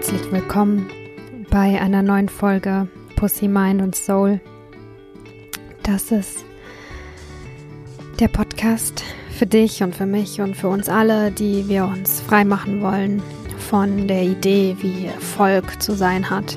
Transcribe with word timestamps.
herzlich 0.00 0.32
willkommen 0.32 0.88
bei 1.50 1.78
einer 1.78 2.00
neuen 2.00 2.30
Folge 2.30 2.88
Pussy, 3.16 3.48
Mind 3.48 3.82
und 3.82 3.94
Soul. 3.94 4.40
Das 5.82 6.10
ist 6.10 6.42
der 8.18 8.28
Podcast 8.28 9.04
für 9.36 9.44
dich 9.44 9.82
und 9.82 9.94
für 9.94 10.06
mich 10.06 10.40
und 10.40 10.56
für 10.56 10.68
uns 10.68 10.88
alle, 10.88 11.30
die 11.30 11.68
wir 11.68 11.84
uns 11.84 12.22
frei 12.22 12.46
machen 12.46 12.80
wollen 12.80 13.22
von 13.58 14.08
der 14.08 14.22
Idee, 14.22 14.74
wie 14.80 15.04
Erfolg 15.04 15.82
zu 15.82 15.94
sein 15.94 16.30
hat. 16.30 16.56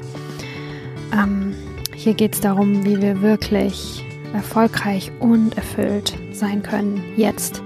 Ähm, 1.12 1.54
hier 1.94 2.14
geht 2.14 2.36
es 2.36 2.40
darum, 2.40 2.86
wie 2.86 3.02
wir 3.02 3.22
wirklich 3.22 4.06
erfolgreich 4.34 5.12
und 5.20 5.58
erfüllt 5.58 6.18
sein 6.32 6.64
können, 6.64 7.04
jetzt 7.18 7.62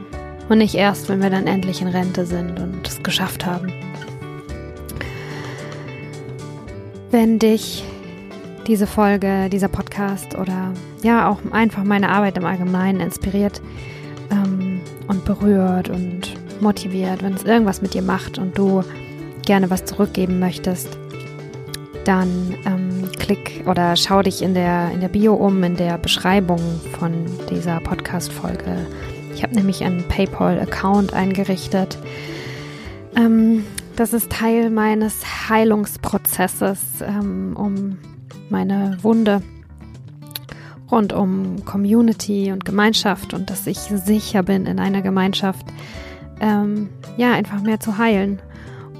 und 0.50 0.58
nicht 0.58 0.74
erst, 0.74 1.08
wenn 1.08 1.22
wir 1.22 1.30
dann 1.30 1.46
endlich 1.46 1.84
in 1.84 1.88
Rente 1.88 2.26
sind 2.26 2.60
und 2.60 2.88
es 2.88 3.04
geschafft 3.04 3.46
haben. 3.46 3.72
Wenn 7.10 7.40
dich 7.40 7.86
diese 8.68 8.86
Folge, 8.86 9.50
dieser 9.50 9.70
Podcast 9.70 10.38
oder 10.38 10.74
ja 11.04 11.30
auch 11.30 11.40
einfach 11.52 11.86
meine 11.86 12.10
Arbeit 12.10 12.38
im 12.38 12.46
Allgemeinen 12.46 13.00
inspiriert 13.00 13.62
ähm, 14.30 14.82
und 15.08 15.24
berührt 15.24 15.90
und 15.90 16.34
motiviert, 16.62 17.24
wenn 17.24 17.34
es 17.34 17.44
irgendwas 17.44 17.82
mit 17.82 17.94
dir 17.94 18.02
macht 18.02 18.38
und 18.38 18.58
du 18.58 18.84
gerne 19.46 19.70
was 19.70 19.86
zurückgeben 19.86 20.40
möchtest, 20.40 20.98
dann 22.04 22.56
ähm, 22.66 23.10
klick 23.18 23.64
oder 23.68 23.96
schau 23.96 24.22
dich 24.22 24.42
in 24.42 24.54
der, 24.54 24.92
in 24.92 25.00
der 25.00 25.08
Bio 25.08 25.34
um, 25.34 25.64
in 25.64 25.78
der 25.78 25.98
Beschreibung 25.98 26.60
von 27.00 27.26
dieser 27.50 27.80
Podcast-Folge. 27.80 28.86
Ich 29.34 29.44
habe 29.44 29.56
nämlich 29.56 29.84
einen 29.84 30.04
PayPal-Account 30.04 31.14
eingerichtet. 31.14 31.98
Ähm, 33.16 33.64
das 33.98 34.14
ist 34.14 34.32
Teil 34.32 34.70
meines 34.70 35.50
Heilungsprozesses, 35.50 36.80
ähm, 37.02 37.56
um 37.58 37.98
meine 38.50 38.98
Wunde 39.02 39.42
rund 40.90 41.12
um 41.12 41.66
Community 41.66 42.52
und 42.52 42.64
Gemeinschaft 42.64 43.34
und 43.34 43.50
dass 43.50 43.68
ich 43.68 43.78
sicher 43.78 44.44
bin 44.44 44.66
in 44.66 44.80
einer 44.80 45.02
Gemeinschaft, 45.02 45.66
ähm, 46.40 46.90
ja, 47.18 47.34
einfach 47.34 47.62
mehr 47.62 47.80
zu 47.80 47.98
heilen. 47.98 48.40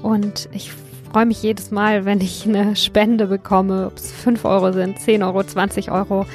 Und 0.02 0.48
ich 0.52 0.72
freue 1.10 1.26
mich 1.26 1.42
jedes 1.42 1.70
Mal, 1.70 2.04
wenn 2.04 2.20
ich 2.20 2.46
eine 2.46 2.76
Spende 2.76 3.26
bekomme, 3.26 3.86
ob 3.86 3.96
es 3.96 4.12
5 4.12 4.44
Euro 4.44 4.72
sind, 4.72 4.98
10 4.98 5.22
Euro, 5.22 5.42
20 5.42 5.90
Euro, 5.90 6.26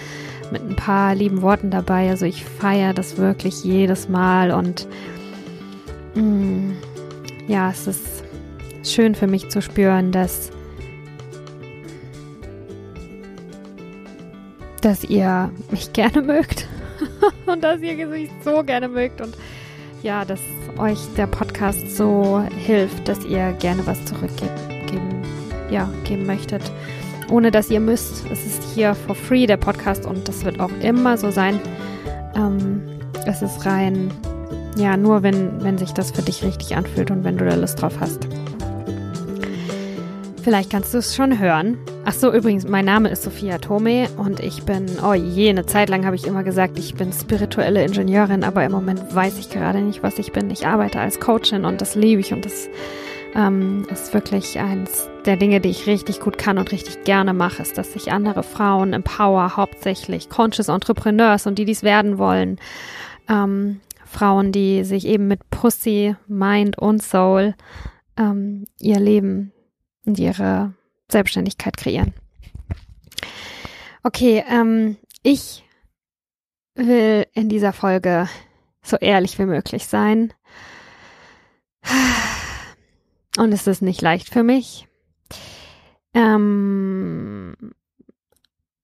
mit 0.51 0.61
ein 0.61 0.75
paar 0.75 1.13
lieben 1.15 1.41
Worten 1.41 1.69
dabei. 1.69 2.09
Also 2.09 2.25
ich 2.25 2.43
feiere 2.45 2.93
das 2.93 3.17
wirklich 3.17 3.63
jedes 3.63 4.09
Mal 4.09 4.51
und 4.51 4.87
mh, 6.15 6.21
mm, 6.23 6.77
ja, 7.47 7.69
es 7.69 7.87
ist 7.87 8.22
schön 8.83 9.15
für 9.15 9.27
mich 9.27 9.49
zu 9.49 9.61
spüren, 9.61 10.11
dass, 10.11 10.51
dass 14.81 15.03
ihr 15.03 15.51
mich 15.71 15.93
gerne 15.93 16.21
mögt 16.21 16.67
und 17.45 17.63
dass 17.63 17.81
ihr 17.81 18.07
mich 18.07 18.29
so 18.43 18.63
gerne 18.63 18.87
mögt 18.87 19.21
und 19.21 19.35
ja, 20.01 20.25
dass 20.25 20.41
euch 20.77 20.99
der 21.15 21.27
Podcast 21.27 21.95
so 21.95 22.43
hilft, 22.65 23.07
dass 23.07 23.23
ihr 23.23 23.53
gerne 23.53 23.85
was 23.87 24.03
zurückgeben 24.05 24.73
ja, 25.73 25.89
geben 26.03 26.25
möchtet, 26.25 26.61
ohne 27.29 27.51
dass 27.51 27.69
ihr 27.69 27.79
müsst. 27.79 28.25
Es 28.31 28.45
ist 28.45 28.63
hier 28.75 28.95
for 28.95 29.15
free 29.15 29.47
der 29.47 29.57
Podcast 29.57 30.05
und 30.05 30.27
das 30.27 30.45
wird 30.45 30.59
auch 30.59 30.71
immer 30.81 31.17
so 31.17 31.31
sein. 31.31 31.59
Ähm, 32.35 32.83
es 33.25 33.41
ist 33.41 33.65
rein, 33.65 34.11
ja, 34.77 34.95
nur 34.95 35.23
wenn, 35.23 35.63
wenn 35.63 35.77
sich 35.77 35.91
das 35.91 36.11
für 36.11 36.21
dich 36.21 36.43
richtig 36.43 36.75
anfühlt 36.75 37.11
und 37.11 37.23
wenn 37.23 37.37
du 37.37 37.45
da 37.45 37.55
Lust 37.55 37.81
drauf 37.81 37.95
hast. 37.99 38.27
Vielleicht 40.43 40.71
kannst 40.71 40.93
du 40.93 40.97
es 40.97 41.15
schon 41.15 41.39
hören. 41.39 41.77
Ach 42.03 42.11
so, 42.11 42.33
übrigens, 42.33 42.67
mein 42.67 42.83
Name 42.83 43.07
ist 43.07 43.23
Sophia 43.23 43.59
Tome 43.59 44.09
und 44.17 44.41
ich 44.41 44.63
bin, 44.63 44.87
oh 45.01 45.13
je, 45.13 45.49
eine 45.49 45.65
Zeit 45.65 45.87
lang 45.87 46.05
habe 46.05 46.17
ich 46.17 46.27
immer 46.27 46.43
gesagt, 46.43 46.77
ich 46.77 46.95
bin 46.95 47.13
spirituelle 47.13 47.81
Ingenieurin, 47.81 48.43
aber 48.43 48.65
im 48.65 48.73
Moment 48.73 49.15
weiß 49.15 49.39
ich 49.39 49.49
gerade 49.49 49.79
nicht, 49.79 50.03
was 50.03 50.19
ich 50.19 50.33
bin. 50.33 50.51
Ich 50.51 50.67
arbeite 50.67 50.99
als 50.99 51.21
Coachin 51.21 51.63
und 51.63 51.79
das 51.79 51.95
liebe 51.95 52.19
ich 52.19 52.33
und 52.33 52.43
das 52.43 52.67
ähm, 53.35 53.87
ist 53.89 54.13
wirklich 54.13 54.59
eins 54.59 55.07
der 55.25 55.37
Dinge, 55.37 55.61
die 55.61 55.69
ich 55.69 55.87
richtig 55.87 56.19
gut 56.19 56.37
kann 56.37 56.57
und 56.57 56.73
richtig 56.73 57.05
gerne 57.05 57.33
mache, 57.33 57.61
ist, 57.61 57.77
dass 57.77 57.95
ich 57.95 58.11
andere 58.11 58.43
Frauen 58.43 58.91
empower, 58.91 59.55
hauptsächlich 59.55 60.27
Conscious 60.27 60.67
Entrepreneurs 60.67 61.47
und 61.47 61.57
die 61.57 61.63
dies 61.63 61.83
werden 61.83 62.17
wollen. 62.17 62.59
Ähm, 63.29 63.79
Frauen, 64.05 64.51
die 64.51 64.83
sich 64.83 65.07
eben 65.07 65.29
mit 65.29 65.49
Pussy, 65.51 66.17
Mind 66.27 66.77
und 66.77 67.01
Soul 67.01 67.55
ähm, 68.17 68.65
ihr 68.81 68.99
Leben 68.99 69.53
und 70.05 70.19
ihre 70.19 70.73
Selbstständigkeit 71.09 71.77
kreieren. 71.77 72.13
Okay, 74.03 74.43
ähm, 74.49 74.97
ich 75.21 75.63
will 76.75 77.25
in 77.33 77.49
dieser 77.49 77.73
Folge 77.73 78.27
so 78.81 78.97
ehrlich 78.97 79.39
wie 79.39 79.45
möglich 79.45 79.87
sein. 79.87 80.33
Und 83.37 83.51
es 83.51 83.65
ist 83.67 83.81
nicht 83.81 84.01
leicht 84.01 84.29
für 84.29 84.43
mich. 84.43 84.87
Ähm, 86.13 87.55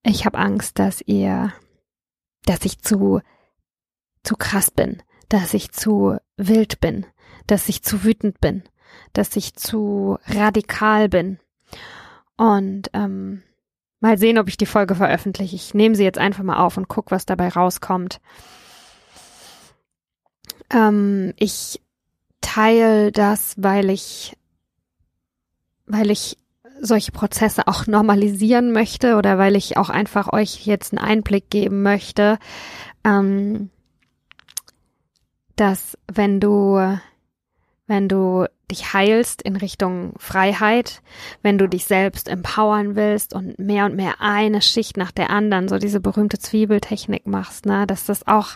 ich 0.03 0.25
habe 0.25 0.37
Angst, 0.39 0.79
dass 0.79 1.01
ihr, 1.01 1.53
dass 2.45 2.65
ich 2.65 2.81
zu, 2.81 3.21
zu 4.23 4.35
krass 4.35 4.71
bin, 4.71 5.03
dass 5.27 5.53
ich 5.53 5.71
zu 5.71 6.17
wild 6.37 6.79
bin, 6.79 7.05
dass 7.45 7.69
ich 7.69 7.83
zu 7.83 8.03
wütend 8.03 8.41
bin, 8.41 8.63
dass 9.13 9.35
ich 9.35 9.55
zu 9.55 10.17
radikal 10.27 11.09
bin. 11.09 11.39
Und 12.37 12.89
ähm, 12.93 13.43
mal 13.99 14.17
sehen, 14.17 14.37
ob 14.37 14.47
ich 14.47 14.57
die 14.57 14.65
Folge 14.65 14.95
veröffentliche. 14.95 15.55
Ich 15.55 15.73
nehme 15.73 15.95
sie 15.95 16.03
jetzt 16.03 16.19
einfach 16.19 16.43
mal 16.43 16.57
auf 16.57 16.77
und 16.77 16.87
gucke, 16.87 17.11
was 17.11 17.25
dabei 17.25 17.49
rauskommt. 17.49 18.21
Ähm, 20.71 21.33
ich 21.37 21.81
teile 22.41 23.11
das, 23.11 23.55
weil 23.57 23.89
ich, 23.89 24.37
weil 25.85 26.11
ich 26.11 26.37
solche 26.81 27.11
Prozesse 27.11 27.67
auch 27.67 27.87
normalisieren 27.87 28.71
möchte 28.71 29.15
oder 29.15 29.37
weil 29.37 29.55
ich 29.55 29.77
auch 29.77 29.89
einfach 29.89 30.31
euch 30.31 30.65
jetzt 30.65 30.93
einen 30.93 31.05
Einblick 31.05 31.49
geben 31.49 31.83
möchte, 31.83 32.39
ähm, 33.03 33.69
dass 35.55 35.97
wenn 36.07 36.39
du 36.39 36.97
wenn 37.87 38.07
du 38.07 38.45
dich 38.69 38.93
heilst 38.93 39.41
in 39.41 39.55
Richtung 39.55 40.13
Freiheit, 40.17 41.01
wenn 41.41 41.57
du 41.57 41.67
dich 41.67 41.85
selbst 41.85 42.27
empowern 42.27 42.95
willst 42.95 43.33
und 43.33 43.59
mehr 43.59 43.85
und 43.85 43.95
mehr 43.95 44.21
eine 44.21 44.61
Schicht 44.61 44.97
nach 44.97 45.11
der 45.11 45.29
anderen, 45.29 45.67
so 45.67 45.77
diese 45.77 45.99
berühmte 45.99 46.39
Zwiebeltechnik 46.39 47.27
machst, 47.27 47.65
ne, 47.65 47.87
dass 47.87 48.05
das 48.05 48.27
auch, 48.27 48.51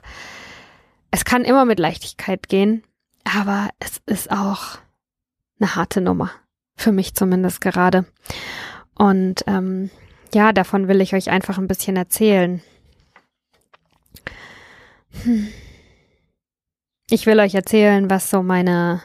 es 1.11 1.25
kann 1.25 1.43
immer 1.43 1.65
mit 1.65 1.79
Leichtigkeit 1.79 2.47
gehen, 2.47 2.83
aber 3.23 3.69
es 3.79 4.01
ist 4.05 4.31
auch 4.31 4.77
eine 5.59 5.75
harte 5.75 6.01
Nummer. 6.01 6.31
Für 6.75 6.91
mich 6.91 7.13
zumindest 7.13 7.61
gerade. 7.61 8.05
Und 8.95 9.43
ähm, 9.47 9.91
ja, 10.33 10.53
davon 10.53 10.87
will 10.87 11.01
ich 11.01 11.13
euch 11.13 11.29
einfach 11.29 11.57
ein 11.57 11.67
bisschen 11.67 11.95
erzählen. 11.95 12.61
Hm. 15.23 15.49
Ich 17.09 17.25
will 17.25 17.39
euch 17.39 17.53
erzählen, 17.53 18.09
was 18.09 18.29
so 18.29 18.41
meine 18.41 19.03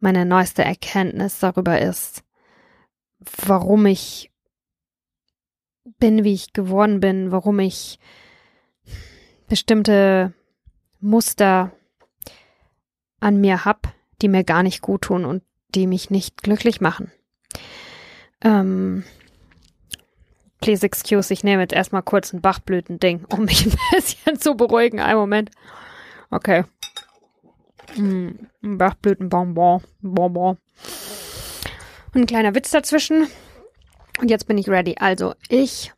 meine 0.00 0.24
neueste 0.24 0.64
Erkenntnis 0.64 1.38
darüber 1.38 1.80
ist, 1.80 2.22
warum 3.46 3.86
ich 3.86 4.30
bin, 5.98 6.24
wie 6.24 6.34
ich 6.34 6.52
geworden 6.52 7.00
bin, 7.00 7.32
warum 7.32 7.58
ich 7.58 7.98
bestimmte 9.48 10.34
Muster 11.00 11.72
an 13.20 13.40
mir 13.40 13.64
hab, 13.64 13.92
die 14.22 14.28
mir 14.28 14.44
gar 14.44 14.62
nicht 14.62 14.82
gut 14.82 15.02
tun 15.02 15.24
und 15.24 15.42
die 15.74 15.86
mich 15.86 16.10
nicht 16.10 16.42
glücklich 16.42 16.80
machen. 16.80 17.10
Ähm, 18.42 19.04
please 20.60 20.84
excuse, 20.84 21.32
ich 21.32 21.44
nehme 21.44 21.62
jetzt 21.62 21.74
erstmal 21.74 22.02
kurz 22.02 22.32
ein 22.32 22.40
Bachblütending, 22.40 23.24
um 23.24 23.44
mich 23.44 23.66
ein 23.66 23.72
bisschen 23.92 24.38
zu 24.38 24.54
beruhigen. 24.54 25.00
Einen 25.00 25.18
Moment. 25.18 25.50
Okay. 26.30 26.64
Mm, 27.96 28.30
Bachblütenbonbon. 28.62 29.82
Bonbon. 30.00 30.58
Und 32.14 32.22
ein 32.22 32.26
kleiner 32.26 32.54
Witz 32.54 32.70
dazwischen. 32.70 33.28
Und 34.20 34.30
jetzt 34.30 34.46
bin 34.46 34.58
ich 34.58 34.68
ready. 34.68 34.96
Also, 34.98 35.34
ich 35.48 35.92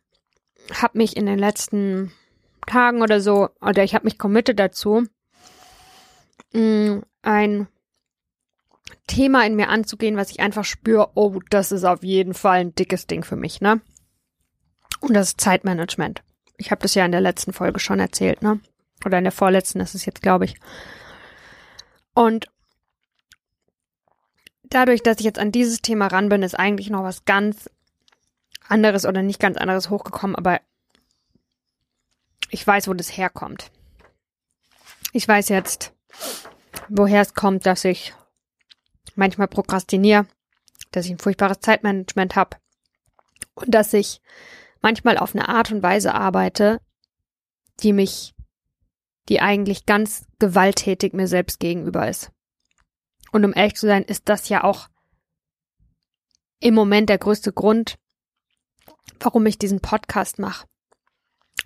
habe 0.73 0.97
mich 0.97 1.17
in 1.17 1.25
den 1.25 1.39
letzten 1.39 2.11
Tagen 2.67 3.01
oder 3.01 3.21
so, 3.21 3.49
oder 3.61 3.83
ich 3.83 3.95
habe 3.95 4.05
mich 4.05 4.17
committed 4.17 4.59
dazu, 4.59 5.03
mm, 6.53 6.99
ein 7.23 7.67
Thema 9.07 9.45
in 9.45 9.55
mir 9.55 9.69
anzugehen, 9.69 10.17
was 10.17 10.31
ich 10.31 10.39
einfach 10.39 10.63
spüre, 10.63 11.11
oh, 11.15 11.39
das 11.49 11.71
ist 11.71 11.83
auf 11.83 12.03
jeden 12.03 12.33
Fall 12.33 12.59
ein 12.59 12.75
dickes 12.75 13.07
Ding 13.07 13.23
für 13.23 13.35
mich, 13.35 13.61
ne? 13.61 13.81
Und 15.01 15.13
das 15.13 15.29
ist 15.29 15.41
Zeitmanagement. 15.41 16.23
Ich 16.57 16.71
habe 16.71 16.81
das 16.81 16.93
ja 16.93 17.05
in 17.05 17.11
der 17.11 17.21
letzten 17.21 17.53
Folge 17.53 17.79
schon 17.79 17.99
erzählt, 17.99 18.41
ne? 18.41 18.59
Oder 19.03 19.17
in 19.17 19.23
der 19.23 19.31
vorletzten 19.31 19.79
ist 19.79 19.95
es 19.95 20.05
jetzt, 20.05 20.21
glaube 20.21 20.45
ich. 20.45 20.55
Und 22.13 22.47
dadurch, 24.63 25.03
dass 25.03 25.19
ich 25.19 25.25
jetzt 25.25 25.39
an 25.39 25.51
dieses 25.51 25.81
Thema 25.81 26.07
ran 26.07 26.29
bin, 26.29 26.43
ist 26.43 26.57
eigentlich 26.57 26.89
noch 26.89 27.03
was 27.03 27.25
ganz 27.25 27.69
anderes 28.67 29.05
oder 29.05 29.21
nicht 29.21 29.39
ganz 29.39 29.57
anderes 29.57 29.89
hochgekommen, 29.89 30.35
aber 30.35 30.61
ich 32.49 32.65
weiß, 32.65 32.87
wo 32.87 32.93
das 32.93 33.15
herkommt. 33.17 33.71
Ich 35.13 35.27
weiß 35.27 35.49
jetzt, 35.49 35.93
woher 36.89 37.21
es 37.21 37.33
kommt, 37.33 37.65
dass 37.65 37.85
ich 37.85 38.13
manchmal 39.15 39.47
prokrastiniere, 39.47 40.25
dass 40.91 41.05
ich 41.05 41.11
ein 41.11 41.19
furchtbares 41.19 41.59
Zeitmanagement 41.59 42.35
habe 42.35 42.57
und 43.55 43.71
dass 43.73 43.93
ich 43.93 44.21
manchmal 44.81 45.17
auf 45.17 45.35
eine 45.35 45.49
Art 45.49 45.71
und 45.71 45.83
Weise 45.83 46.13
arbeite, 46.13 46.81
die 47.81 47.93
mich, 47.93 48.33
die 49.27 49.41
eigentlich 49.41 49.85
ganz 49.85 50.25
gewalttätig 50.41 51.13
mir 51.13 51.27
selbst 51.27 51.59
gegenüber 51.59 52.09
ist. 52.09 52.31
Und 53.31 53.45
um 53.45 53.53
ehrlich 53.53 53.75
zu 53.75 53.85
sein, 53.85 54.03
ist 54.03 54.27
das 54.27 54.49
ja 54.49 54.63
auch 54.63 54.89
im 56.59 56.73
Moment 56.73 57.09
der 57.09 57.19
größte 57.19 57.53
Grund, 57.53 57.97
warum 59.19 59.45
ich 59.45 59.59
diesen 59.59 59.81
Podcast 59.81 60.39
mache. 60.39 60.67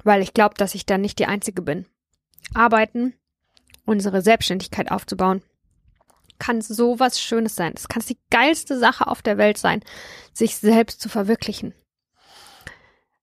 Weil 0.04 0.22
ich 0.22 0.34
glaube, 0.34 0.56
dass 0.56 0.76
ich 0.76 0.86
da 0.86 0.98
nicht 0.98 1.20
die 1.20 1.26
Einzige 1.26 1.62
bin. 1.62 1.88
Arbeiten, 2.54 3.14
unsere 3.86 4.22
Selbstständigkeit 4.22 4.92
aufzubauen, 4.92 5.42
kann 6.38 6.62
so 6.62 7.00
was 7.00 7.20
Schönes 7.20 7.56
sein. 7.56 7.74
Es 7.76 7.88
kann 7.88 8.04
die 8.08 8.20
geilste 8.30 8.78
Sache 8.78 9.08
auf 9.08 9.22
der 9.22 9.38
Welt 9.38 9.58
sein, 9.58 9.84
sich 10.34 10.58
selbst 10.58 11.00
zu 11.00 11.08
verwirklichen. 11.08 11.74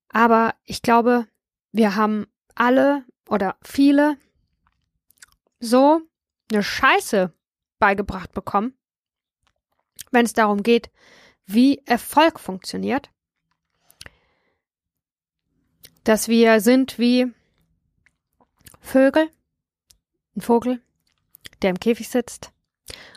Aber 0.09 0.55
ich 0.65 0.81
glaube, 0.81 1.27
wir 1.73 1.95
haben 1.95 2.27
alle 2.55 3.05
oder 3.29 3.57
viele 3.63 4.17
so 5.63 6.01
eine 6.53 6.63
Scheiße 6.63 7.33
beigebracht 7.79 8.33
bekommen, 8.33 8.77
wenn 10.11 10.27
es 10.27 10.33
darum 10.33 10.63
geht, 10.63 10.91
wie 11.47 11.79
Erfolg 11.87 12.41
funktioniert, 12.41 13.11
dass 16.05 16.29
wir 16.29 16.61
sind 16.61 16.99
wie 16.99 17.33
Vögel, 18.81 19.31
ein 20.37 20.41
Vogel, 20.41 20.83
der 21.63 21.71
im 21.71 21.79
Käfig 21.79 22.09
sitzt 22.09 22.53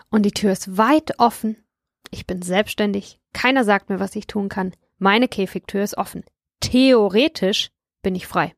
und 0.10 0.24
die 0.24 0.32
Tür 0.32 0.52
ist 0.52 0.78
weit 0.78 1.20
offen. 1.20 1.66
Ich 2.12 2.28
bin 2.28 2.44
selbstständig, 2.44 3.20
keiner 3.34 3.64
sagt 3.64 3.90
mir, 3.90 4.00
was 4.00 4.16
ich 4.16 4.28
tun 4.28 4.50
kann. 4.50 4.76
Meine 5.00 5.28
Käfigtür 5.28 5.84
ist 5.84 5.98
offen. 5.98 6.24
Theoretisch 6.60 7.72
bin 8.04 8.14
ich 8.16 8.28
frei. 8.28 8.56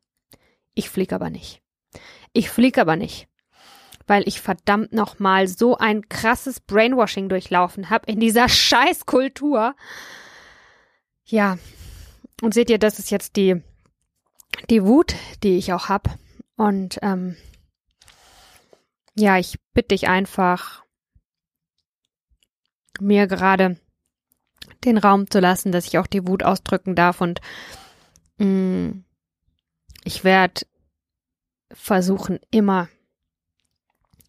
Ich 0.74 0.90
fliege 0.90 1.14
aber 1.14 1.30
nicht. 1.30 1.62
Ich 2.34 2.50
fliege 2.50 2.80
aber 2.80 2.96
nicht, 2.96 3.28
weil 4.08 4.26
ich 4.26 4.40
verdammt 4.40 4.92
nochmal 4.92 5.46
so 5.46 5.76
ein 5.76 6.08
krasses 6.08 6.60
Brainwashing 6.60 7.28
durchlaufen 7.28 7.90
habe 7.90 8.10
in 8.10 8.18
dieser 8.18 8.48
Scheißkultur. 8.48 9.76
Ja, 11.24 11.58
und 12.42 12.54
seht 12.54 12.70
ihr, 12.70 12.78
das 12.78 12.98
ist 12.98 13.10
jetzt 13.10 13.36
die 13.36 13.62
die 14.70 14.84
Wut, 14.84 15.14
die 15.42 15.56
ich 15.56 15.72
auch 15.72 15.88
habe. 15.88 16.10
Und 16.56 16.98
ähm, 17.02 17.36
ja, 19.14 19.38
ich 19.38 19.58
bitte 19.72 19.88
dich 19.88 20.08
einfach, 20.08 20.84
mir 23.00 23.26
gerade 23.26 23.78
den 24.84 24.98
Raum 24.98 25.30
zu 25.30 25.40
lassen, 25.40 25.72
dass 25.72 25.86
ich 25.86 25.98
auch 25.98 26.06
die 26.06 26.26
Wut 26.26 26.42
ausdrücken 26.42 26.94
darf. 26.94 27.20
Und 27.20 27.40
mh, 28.38 28.46
mm, 28.46 29.04
ich 30.04 30.24
werde 30.24 30.62
versuchen, 31.72 32.40
immer 32.50 32.88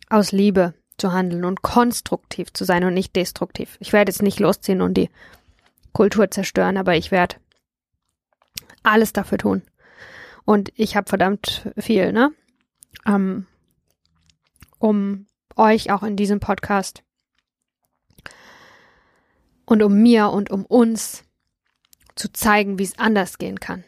aus 0.09 0.31
Liebe 0.31 0.73
zu 0.97 1.13
handeln 1.13 1.45
und 1.45 1.61
konstruktiv 1.61 2.51
zu 2.53 2.65
sein 2.65 2.83
und 2.83 2.94
nicht 2.94 3.15
destruktiv. 3.15 3.77
Ich 3.79 3.94
werde 3.94 4.11
jetzt 4.11 4.21
nicht 4.21 4.39
losziehen 4.39 4.81
und 4.81 4.95
die 4.95 5.09
Kultur 5.94 6.29
zerstören, 6.29 6.77
aber 6.77 6.95
ich 6.95 7.11
werde 7.11 7.38
alles 8.83 9.13
dafür 9.13 9.38
tun, 9.38 9.61
und 10.50 10.71
ich 10.75 10.95
habe 10.95 11.07
verdammt 11.07 11.69
viel, 11.77 12.11
ne? 12.11 12.31
Ähm, 13.06 13.45
um 14.79 15.27
euch 15.56 15.91
auch 15.91 16.01
in 16.01 16.15
diesem 16.15 16.39
Podcast 16.39 17.03
und 19.65 19.83
um 19.83 20.01
mir 20.01 20.29
und 20.29 20.50
um 20.50 20.65
uns 20.65 21.23
zu 22.15 22.33
zeigen, 22.33 22.79
wie 22.79 22.83
es 22.83 22.97
anders 22.97 23.38
gehen 23.38 23.59
kann. 23.59 23.83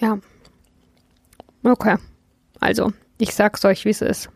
Ja. 0.00 0.18
Okay. 1.62 1.96
Also, 2.60 2.92
ich 3.22 3.36
sag's 3.36 3.64
euch, 3.64 3.84
wie 3.84 3.90
es 3.90 4.00
ist. 4.00 4.30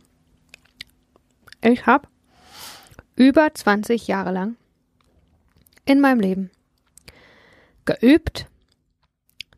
Ich 1.61 1.87
habe 1.87 2.07
über 3.17 3.53
20 3.53 4.07
Jahre 4.07 4.31
lang 4.31 4.57
in 5.85 6.01
meinem 6.01 6.21
Leben 6.21 6.53
geübt, 7.85 8.47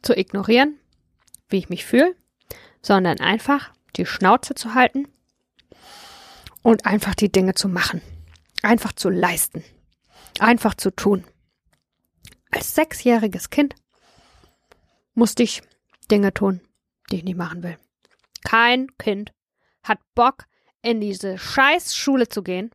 zu 0.01 0.17
ignorieren, 0.17 0.81
wie 1.51 1.59
ich 1.59 1.69
mich 1.69 1.85
fühle, 1.85 2.17
sondern 2.81 3.21
einfach 3.21 3.75
die 3.97 4.07
Schnauze 4.07 4.55
zu 4.55 4.73
halten 4.73 5.09
und 6.63 6.87
einfach 6.87 7.15
die 7.15 7.31
Dinge 7.31 7.53
zu 7.53 7.69
machen, 7.69 8.01
einfach 8.63 8.95
zu 8.95 9.11
leisten, 9.11 9.63
einfach 10.39 10.73
zu 10.73 10.91
tun. 10.91 11.27
Als 12.51 12.75
sechsjähriges 12.75 13.51
Kind 13.51 13.75
musste 15.13 15.43
ich 15.43 15.61
Dinge 16.11 16.33
tun, 16.33 16.63
die 17.11 17.17
ich 17.17 17.25
nicht 17.25 17.37
machen 17.37 17.63
will. 17.63 17.77
Kein 18.45 18.97
Kind 18.99 19.33
hat 19.83 19.99
Bock, 20.15 20.47
in 20.83 21.01
diese 21.01 21.39
Scheißschule 21.39 22.29
zu 22.29 22.43
gehen, 22.43 22.71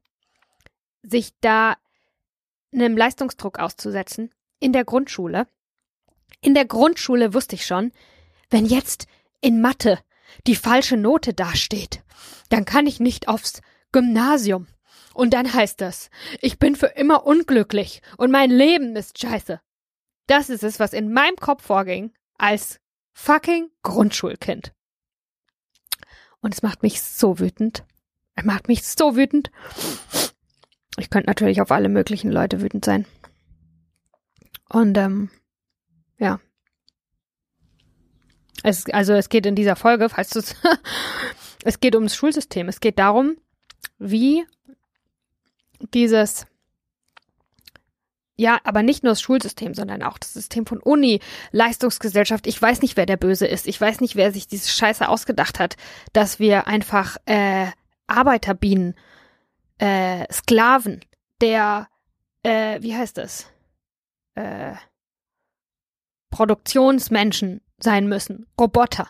sich 1.03 1.31
da 1.41 1.77
einem 2.73 2.97
Leistungsdruck 2.97 3.59
auszusetzen, 3.59 4.29
in 4.59 4.73
der 4.73 4.83
Grundschule, 4.83 5.47
in 6.41 6.53
der 6.53 6.65
Grundschule 6.65 7.33
wusste 7.33 7.55
ich 7.55 7.65
schon, 7.65 7.91
wenn 8.49 8.65
jetzt 8.65 9.07
in 9.41 9.61
Mathe 9.61 9.99
die 10.47 10.55
falsche 10.55 10.97
Note 10.97 11.33
dasteht, 11.33 12.03
dann 12.49 12.65
kann 12.65 12.87
ich 12.87 12.99
nicht 12.99 13.27
aufs 13.27 13.61
Gymnasium. 13.91 14.67
Und 15.13 15.33
dann 15.33 15.53
heißt 15.53 15.79
das, 15.79 16.09
ich 16.41 16.59
bin 16.59 16.75
für 16.75 16.87
immer 16.87 17.25
unglücklich 17.25 18.01
und 18.17 18.31
mein 18.31 18.49
Leben 18.49 18.95
ist 18.95 19.19
scheiße. 19.19 19.61
Das 20.27 20.49
ist 20.49 20.63
es, 20.63 20.79
was 20.79 20.93
in 20.93 21.13
meinem 21.13 21.35
Kopf 21.35 21.63
vorging 21.63 22.13
als 22.37 22.79
fucking 23.13 23.69
Grundschulkind. 23.83 24.73
Und 26.43 26.53
es 26.53 26.61
macht 26.61 26.83
mich 26.83 27.01
so 27.01 27.39
wütend. 27.39 27.85
Es 28.35 28.43
macht 28.43 28.67
mich 28.67 28.85
so 28.85 29.15
wütend. 29.15 29.49
Ich 30.97 31.09
könnte 31.09 31.29
natürlich 31.29 31.61
auf 31.61 31.71
alle 31.71 31.87
möglichen 31.87 32.31
Leute 32.31 32.61
wütend 32.61 32.83
sein. 32.83 33.05
Und 34.69 34.97
ähm, 34.97 35.29
ja. 36.19 36.41
Es, 38.61 38.89
also 38.89 39.13
es 39.13 39.29
geht 39.29 39.45
in 39.45 39.55
dieser 39.55 39.77
Folge, 39.77 40.09
falls 40.09 40.31
du 40.31 40.39
es, 40.39 40.55
es 41.63 41.79
geht 41.79 41.95
ums 41.95 42.13
Schulsystem. 42.13 42.67
Es 42.67 42.81
geht 42.81 42.99
darum, 42.99 43.37
wie 43.97 44.45
dieses, 45.93 46.45
ja, 48.35 48.59
aber 48.63 48.81
nicht 48.81 49.03
nur 49.03 49.11
das 49.11 49.21
Schulsystem, 49.21 49.75
sondern 49.75 50.01
auch 50.01 50.17
das 50.17 50.33
System 50.33 50.65
von 50.65 50.79
Uni, 50.79 51.19
Leistungsgesellschaft. 51.51 52.47
Ich 52.47 52.59
weiß 52.59 52.81
nicht, 52.81 52.97
wer 52.97 53.05
der 53.05 53.17
Böse 53.17 53.45
ist. 53.45 53.67
Ich 53.67 53.79
weiß 53.79 54.01
nicht, 54.01 54.15
wer 54.15 54.31
sich 54.31 54.47
diese 54.47 54.69
Scheiße 54.69 55.07
ausgedacht 55.07 55.59
hat, 55.59 55.75
dass 56.13 56.39
wir 56.39 56.65
einfach 56.65 57.17
äh, 57.25 57.67
Arbeiterbienen, 58.07 58.95
äh, 59.77 60.25
Sklaven, 60.31 61.01
der, 61.41 61.87
äh, 62.41 62.81
wie 62.81 62.95
heißt 62.95 63.17
das? 63.17 63.47
Äh, 64.33 64.73
Produktionsmenschen 66.31 67.61
sein 67.77 68.07
müssen, 68.07 68.47
Roboter. 68.59 69.09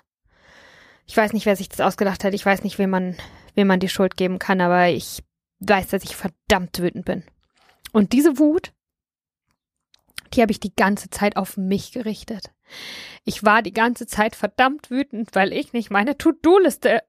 Ich 1.06 1.16
weiß 1.16 1.32
nicht, 1.32 1.46
wer 1.46 1.56
sich 1.56 1.70
das 1.70 1.80
ausgedacht 1.80 2.26
hat. 2.26 2.34
Ich 2.34 2.46
weiß 2.46 2.64
nicht, 2.64 2.78
wem 2.78 2.90
man, 2.90 3.16
wem 3.56 3.68
man 3.68 3.80
die 3.80 3.90
Schuld 3.90 4.18
geben 4.18 4.40
kann, 4.40 4.60
aber 4.60 4.90
ich 4.90 5.24
weiß, 5.60 5.88
dass 5.88 6.04
ich 6.04 6.18
verdammt 6.18 6.80
wütend 6.80 7.06
bin. 7.06 7.24
Und 7.94 8.12
diese 8.12 8.38
Wut, 8.40 8.73
die 10.34 10.42
habe 10.42 10.52
ich 10.52 10.60
die 10.60 10.76
ganze 10.76 11.10
Zeit 11.10 11.38
auf 11.38 11.58
mich 11.58 11.92
gerichtet. 11.92 12.52
Ich 13.24 13.44
war 13.44 13.62
die 13.62 13.74
ganze 13.74 14.08
Zeit 14.08 14.36
verdammt 14.36 14.90
wütend, 14.90 15.30
weil 15.34 15.54
ich 15.54 15.74
nicht 15.74 15.92
meine 15.92 16.18
To-Do-Liste 16.18 17.04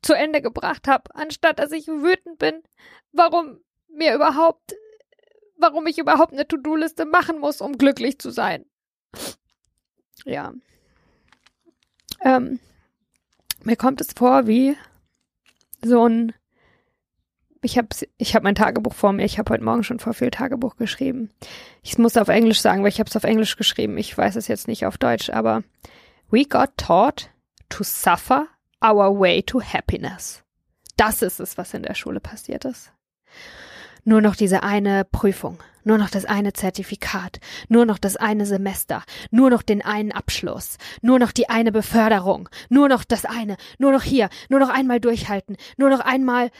zu 0.00 0.14
Ende 0.14 0.42
gebracht 0.42 0.88
habe, 0.88 1.14
anstatt 1.14 1.58
dass 1.58 1.72
ich 1.72 1.86
wütend 1.86 2.38
bin, 2.38 2.62
warum 3.12 3.60
mir 3.88 4.14
überhaupt, 4.14 4.74
warum 5.56 5.86
ich 5.86 5.98
überhaupt 5.98 6.32
eine 6.32 6.46
To-Do-Liste 6.46 7.04
machen 7.04 7.38
muss, 7.38 7.60
um 7.60 7.78
glücklich 7.78 8.18
zu 8.18 8.30
sein 8.30 8.64
ja. 10.24 10.52
Ähm, 12.20 12.60
mir 13.64 13.76
kommt 13.76 14.00
es 14.00 14.12
vor 14.12 14.46
wie 14.46 14.76
so 15.82 16.08
ein 16.08 16.32
ich 17.62 17.78
habe 17.78 17.88
ich 18.18 18.34
hab 18.34 18.42
mein 18.42 18.54
Tagebuch 18.54 18.94
vor 18.94 19.12
mir. 19.12 19.24
Ich 19.24 19.38
habe 19.38 19.52
heute 19.52 19.64
Morgen 19.64 19.84
schon 19.84 19.98
vor 19.98 20.14
viel 20.14 20.30
Tagebuch 20.30 20.76
geschrieben. 20.76 21.30
Ich 21.82 21.96
muss 21.98 22.16
auf 22.16 22.28
Englisch 22.28 22.60
sagen, 22.60 22.82
weil 22.82 22.90
ich 22.90 22.98
habe 22.98 23.08
es 23.08 23.16
auf 23.16 23.24
Englisch 23.24 23.56
geschrieben. 23.56 23.96
Ich 23.98 24.16
weiß 24.16 24.36
es 24.36 24.48
jetzt 24.48 24.68
nicht 24.68 24.86
auf 24.86 24.98
Deutsch, 24.98 25.30
aber 25.30 25.62
we 26.30 26.44
got 26.44 26.76
taught 26.76 27.30
to 27.68 27.84
suffer 27.84 28.48
our 28.84 29.18
way 29.18 29.42
to 29.42 29.60
happiness. 29.62 30.42
Das 30.96 31.22
ist 31.22 31.40
es, 31.40 31.56
was 31.56 31.72
in 31.72 31.82
der 31.82 31.94
Schule 31.94 32.20
passiert 32.20 32.64
ist. 32.64 32.92
nur 34.04 34.20
noch 34.20 34.36
diese 34.36 34.62
eine 34.62 35.04
Prüfung, 35.04 35.58
nur 35.84 35.98
noch 35.98 36.10
das 36.10 36.24
eine 36.24 36.52
Zertifikat, 36.52 37.38
nur 37.68 37.86
noch 37.86 37.98
das 37.98 38.16
eine 38.16 38.46
Semester, 38.46 39.02
nur 39.30 39.50
noch 39.50 39.62
den 39.62 39.82
einen 39.82 40.12
Abschluss, 40.12 40.78
nur 41.02 41.18
noch 41.18 41.32
die 41.32 41.48
eine 41.48 41.72
Beförderung, 41.72 42.48
nur 42.68 42.88
noch 42.88 43.04
das 43.04 43.24
eine, 43.24 43.56
nur 43.78 43.92
noch 43.92 44.02
hier, 44.02 44.28
nur 44.48 44.60
noch 44.60 44.70
einmal 44.70 45.00
durchhalten, 45.00 45.56
nur 45.76 45.90
noch 45.90 46.00
einmal 46.00 46.50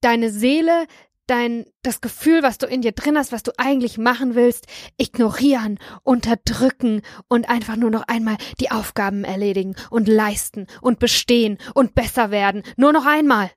deine 0.00 0.30
Seele, 0.30 0.86
dein, 1.26 1.66
das 1.82 2.00
Gefühl, 2.00 2.42
was 2.42 2.58
du 2.58 2.66
in 2.66 2.82
dir 2.82 2.92
drin 2.92 3.16
hast, 3.16 3.30
was 3.30 3.42
du 3.42 3.52
eigentlich 3.56 3.98
machen 3.98 4.34
willst, 4.34 4.66
ignorieren, 4.96 5.78
unterdrücken 6.02 7.02
und 7.28 7.48
einfach 7.48 7.76
nur 7.76 7.90
noch 7.90 8.02
einmal 8.08 8.36
die 8.58 8.70
Aufgaben 8.70 9.24
erledigen 9.24 9.76
und 9.90 10.08
leisten 10.08 10.66
und 10.80 10.98
bestehen 10.98 11.58
und 11.74 11.94
besser 11.94 12.30
werden. 12.30 12.62
Nur 12.76 12.92
noch 12.92 13.06
einmal. 13.06 13.50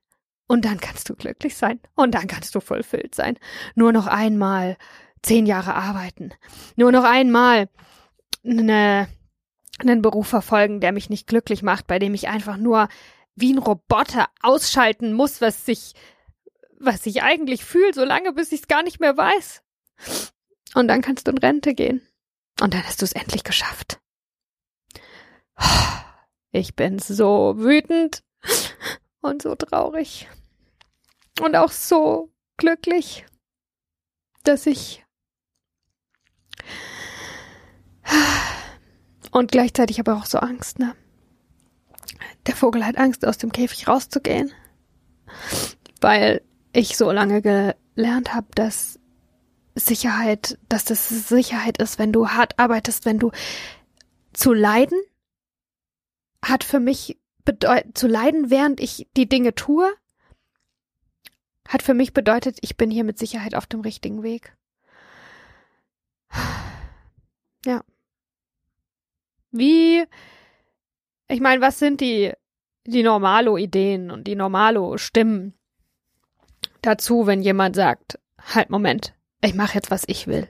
Und 0.46 0.64
dann 0.66 0.78
kannst 0.78 1.08
du 1.08 1.16
glücklich 1.16 1.56
sein. 1.56 1.80
Und 1.96 2.14
dann 2.14 2.28
kannst 2.28 2.54
du 2.54 2.60
vollfüllt 2.60 3.14
sein. 3.14 3.38
Nur 3.74 3.92
noch 3.92 4.06
einmal 4.06 4.76
zehn 5.22 5.46
Jahre 5.46 5.74
arbeiten. 5.74 6.30
Nur 6.76 6.92
noch 6.92 7.04
einmal 7.04 7.68
eine, 8.44 9.08
einen 9.78 10.02
Beruf 10.02 10.28
verfolgen, 10.28 10.80
der 10.80 10.92
mich 10.92 11.10
nicht 11.10 11.26
glücklich 11.26 11.62
macht, 11.62 11.86
bei 11.86 11.98
dem 11.98 12.14
ich 12.14 12.28
einfach 12.28 12.56
nur 12.56 12.88
wie 13.34 13.52
ein 13.52 13.58
Roboter 13.58 14.28
ausschalten 14.42 15.12
muss, 15.12 15.40
was 15.40 15.66
sich, 15.66 15.94
was 16.78 17.06
ich 17.06 17.22
eigentlich 17.22 17.64
fühle, 17.64 17.94
so 17.94 18.04
lange, 18.04 18.32
bis 18.32 18.52
ich 18.52 18.62
es 18.62 18.68
gar 18.68 18.82
nicht 18.82 19.00
mehr 19.00 19.16
weiß. 19.16 19.62
Und 20.74 20.88
dann 20.88 21.02
kannst 21.02 21.26
du 21.26 21.30
in 21.30 21.38
Rente 21.38 21.74
gehen. 21.74 22.06
Und 22.60 22.74
dann 22.74 22.84
hast 22.84 23.00
du 23.00 23.04
es 23.04 23.12
endlich 23.12 23.44
geschafft. 23.44 24.00
Ich 26.52 26.76
bin 26.76 26.98
so 26.98 27.54
wütend 27.56 28.22
und 29.20 29.42
so 29.42 29.54
traurig 29.54 30.28
und 31.40 31.56
auch 31.56 31.72
so 31.72 32.32
glücklich, 32.56 33.26
dass 34.44 34.66
ich 34.66 35.04
und 39.30 39.50
gleichzeitig 39.50 39.98
aber 39.98 40.14
auch 40.16 40.26
so 40.26 40.38
Angst, 40.38 40.78
ne? 40.78 40.94
Der 42.46 42.54
Vogel 42.54 42.84
hat 42.84 42.98
Angst, 42.98 43.26
aus 43.26 43.38
dem 43.38 43.50
Käfig 43.50 43.88
rauszugehen, 43.88 44.52
weil 46.00 46.42
ich 46.74 46.96
so 46.96 47.10
lange 47.10 47.40
gelernt 47.40 48.34
habe, 48.34 48.48
dass 48.54 48.98
Sicherheit, 49.74 50.58
dass 50.68 50.84
das 50.84 51.08
Sicherheit 51.08 51.78
ist, 51.78 51.98
wenn 51.98 52.12
du 52.12 52.28
hart 52.28 52.58
arbeitest, 52.58 53.06
wenn 53.06 53.18
du 53.18 53.30
zu 54.32 54.52
leiden, 54.52 54.98
hat 56.44 56.64
für 56.64 56.80
mich 56.80 57.18
bedeutet, 57.44 57.96
zu 57.96 58.06
leiden, 58.06 58.50
während 58.50 58.80
ich 58.80 59.08
die 59.16 59.28
Dinge 59.28 59.54
tue, 59.54 59.90
hat 61.68 61.82
für 61.82 61.94
mich 61.94 62.12
bedeutet, 62.12 62.58
ich 62.60 62.76
bin 62.76 62.90
hier 62.90 63.04
mit 63.04 63.18
Sicherheit 63.18 63.54
auf 63.54 63.66
dem 63.66 63.80
richtigen 63.80 64.22
Weg. 64.22 64.56
Ja. 67.66 67.82
Wie, 69.50 70.04
ich 71.28 71.40
meine, 71.40 71.62
was 71.62 71.78
sind 71.78 72.02
die, 72.02 72.34
die 72.86 73.02
Normalo-Ideen 73.02 74.10
und 74.10 74.24
die 74.24 74.34
Normalo-Stimmen 74.34 75.54
dazu, 76.86 77.26
wenn 77.26 77.42
jemand 77.42 77.76
sagt, 77.76 78.18
halt, 78.38 78.70
Moment, 78.70 79.14
ich 79.42 79.54
mache 79.54 79.74
jetzt, 79.74 79.90
was 79.90 80.04
ich 80.06 80.26
will. 80.26 80.48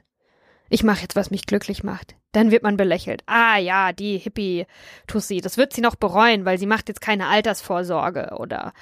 Ich 0.68 0.82
mache 0.82 1.02
jetzt, 1.02 1.16
was 1.16 1.30
mich 1.30 1.46
glücklich 1.46 1.84
macht. 1.84 2.16
Dann 2.32 2.50
wird 2.50 2.62
man 2.62 2.76
belächelt. 2.76 3.22
Ah 3.26 3.58
ja, 3.58 3.92
die 3.92 4.18
Hippie-Tussi, 4.18 5.40
das 5.40 5.56
wird 5.56 5.72
sie 5.72 5.80
noch 5.80 5.94
bereuen, 5.94 6.44
weil 6.44 6.58
sie 6.58 6.66
macht 6.66 6.88
jetzt 6.88 7.00
keine 7.00 7.28
Altersvorsorge 7.28 8.36
oder 8.38 8.72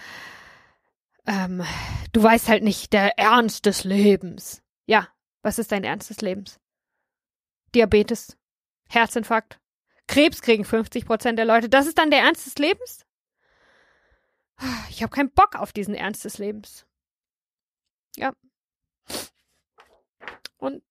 ähm, 1.26 1.62
du 2.12 2.23
weißt 2.23 2.49
halt 2.49 2.62
nicht 2.62 2.92
der 2.92 3.18
Ernst 3.18 3.66
des 3.66 3.85
Lebens. 3.85 4.62
Ja, 4.87 5.09
was 5.42 5.59
ist 5.59 5.73
dein 5.73 5.85
Ernst 5.85 6.11
des 6.11 6.21
Lebens? 6.21 6.59
Diabetes, 7.75 8.37
Herzinfarkt, 8.88 9.61
Krebs 10.06 10.42
kriegen 10.42 10.64
50 10.64 11.06
Prozent 11.06 11.38
der 11.38 11.47
Leute. 11.47 11.68
Das 11.68 11.87
ist 11.87 11.99
dann 11.99 12.11
der 12.11 12.21
Ernst 12.21 12.47
des 12.47 12.56
Lebens? 12.56 13.06
Ich 14.90 15.02
habe 15.02 15.14
keinen 15.14 15.32
Bock 15.32 15.56
auf 15.56 15.73
diesen 15.73 15.94
Ernst 15.94 16.25
des 16.25 16.38
Lebens. 16.38 16.87
Ja. 18.16 18.35
Und 20.59 20.83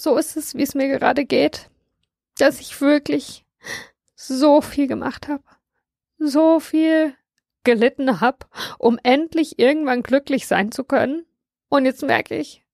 so 0.00 0.16
ist 0.16 0.36
es, 0.36 0.54
wie 0.54 0.62
es 0.62 0.74
mir 0.74 0.88
gerade 0.88 1.24
geht, 1.24 1.70
dass 2.38 2.60
ich 2.60 2.80
wirklich 2.80 3.44
so 4.14 4.60
viel 4.60 4.86
gemacht 4.86 5.28
habe. 5.28 5.44
So 6.18 6.60
viel 6.60 7.14
gelitten 7.64 8.20
habe, 8.20 8.46
um 8.78 8.98
endlich 9.02 9.58
irgendwann 9.58 10.02
glücklich 10.02 10.46
sein 10.46 10.72
zu 10.72 10.84
können. 10.84 11.26
Und 11.68 11.84
jetzt 11.84 12.02
merke 12.02 12.36
ich, 12.36 12.64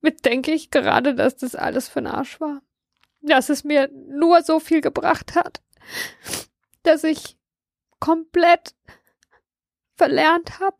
mit 0.00 0.24
denke 0.24 0.52
ich 0.52 0.70
gerade, 0.70 1.14
dass 1.14 1.36
das 1.36 1.54
alles 1.54 1.88
für 1.88 2.04
Arsch 2.04 2.40
war. 2.40 2.62
Dass 3.20 3.48
es 3.48 3.62
mir 3.62 3.88
nur 3.92 4.42
so 4.42 4.58
viel 4.58 4.80
gebracht 4.80 5.36
hat, 5.36 5.62
dass 6.82 7.04
ich 7.04 7.38
komplett 8.00 8.74
verlernt 9.94 10.58
habe, 10.58 10.78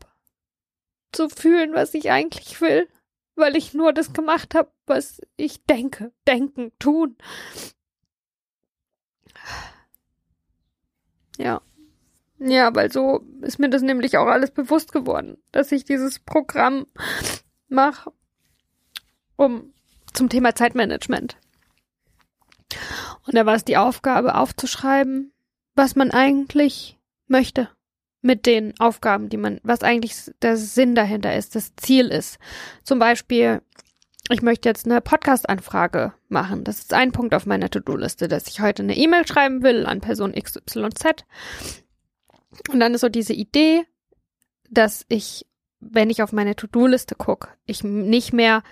zu 1.13 1.29
fühlen, 1.29 1.75
was 1.75 1.95
ich 1.95 2.11
eigentlich 2.11 2.61
will, 2.61 2.89
weil 3.35 3.57
ich 3.57 3.75
nur 3.75 3.93
das 3.93 4.13
gemacht 4.13 4.55
habe, 4.55 4.71
was 4.87 5.21
ich 5.37 5.65
denke, 5.65 6.13
denken, 6.27 6.73
tun. 6.79 7.17
Ja. 11.39 11.61
Ja, 12.39 12.75
weil 12.75 12.91
so 12.91 13.25
ist 13.41 13.59
mir 13.59 13.71
das 13.71 13.83
nämlich 13.83 14.19
auch 14.19 14.27
alles 14.27 14.51
bewusst 14.51 14.93
geworden, 14.93 15.39
dass 15.53 15.71
ich 15.71 15.85
dieses 15.85 16.19
Programm 16.19 16.87
mache, 17.69 18.13
um 19.37 19.73
zum 20.13 20.29
Thema 20.29 20.55
Zeitmanagement. 20.55 21.37
Und 23.27 23.35
da 23.35 23.47
war 23.47 23.55
es 23.55 23.65
die 23.65 23.77
Aufgabe 23.77 24.35
aufzuschreiben, 24.35 25.33
was 25.75 25.95
man 25.95 26.11
eigentlich 26.11 26.99
möchte 27.29 27.69
mit 28.23 28.47
den 28.47 28.73
Aufgaben, 28.79 29.29
die 29.29 29.37
man, 29.37 29.61
was 29.63 29.83
eigentlich 29.83 30.15
der 30.41 30.57
Sinn 30.57 30.95
dahinter 30.95 31.35
ist, 31.35 31.55
das 31.55 31.75
Ziel 31.77 32.09
ist. 32.09 32.39
Zum 32.85 32.99
Beispiel, 32.99 33.61
ich 34.31 34.43
möchte 34.43 34.69
jetzt 34.69 34.87
eine 34.87 35.01
Podcast-Anfrage 35.01 36.15
machen. 36.29 36.65
Das 36.65 36.79
ist 36.79 36.95
ein 36.95 37.13
Punkt 37.13 37.35
auf 37.35 37.47
meiner 37.47 37.69
To-Do-Liste, 37.69 38.29
dass 38.29 38.47
ich 38.47 38.61
heute 38.61 38.85
eine 38.85 38.97
E-Mail 38.97 39.27
schreiben 39.27 39.63
will 39.63 39.85
an 39.85 40.01
Person 40.01 40.33
XYZ 40.33 41.25
und 42.71 42.81
dann 42.81 42.95
ist 42.95 43.01
so 43.01 43.09
diese 43.09 43.33
Idee, 43.33 43.85
dass 44.71 45.05
ich, 45.09 45.47
wenn 45.81 46.11
ich 46.11 46.23
auf 46.23 46.33
meine 46.33 46.57
To-Do-Liste 46.57 47.15
gucke, 47.15 47.49
ich 47.65 47.83
nicht 47.85 48.33
mehr 48.33 48.63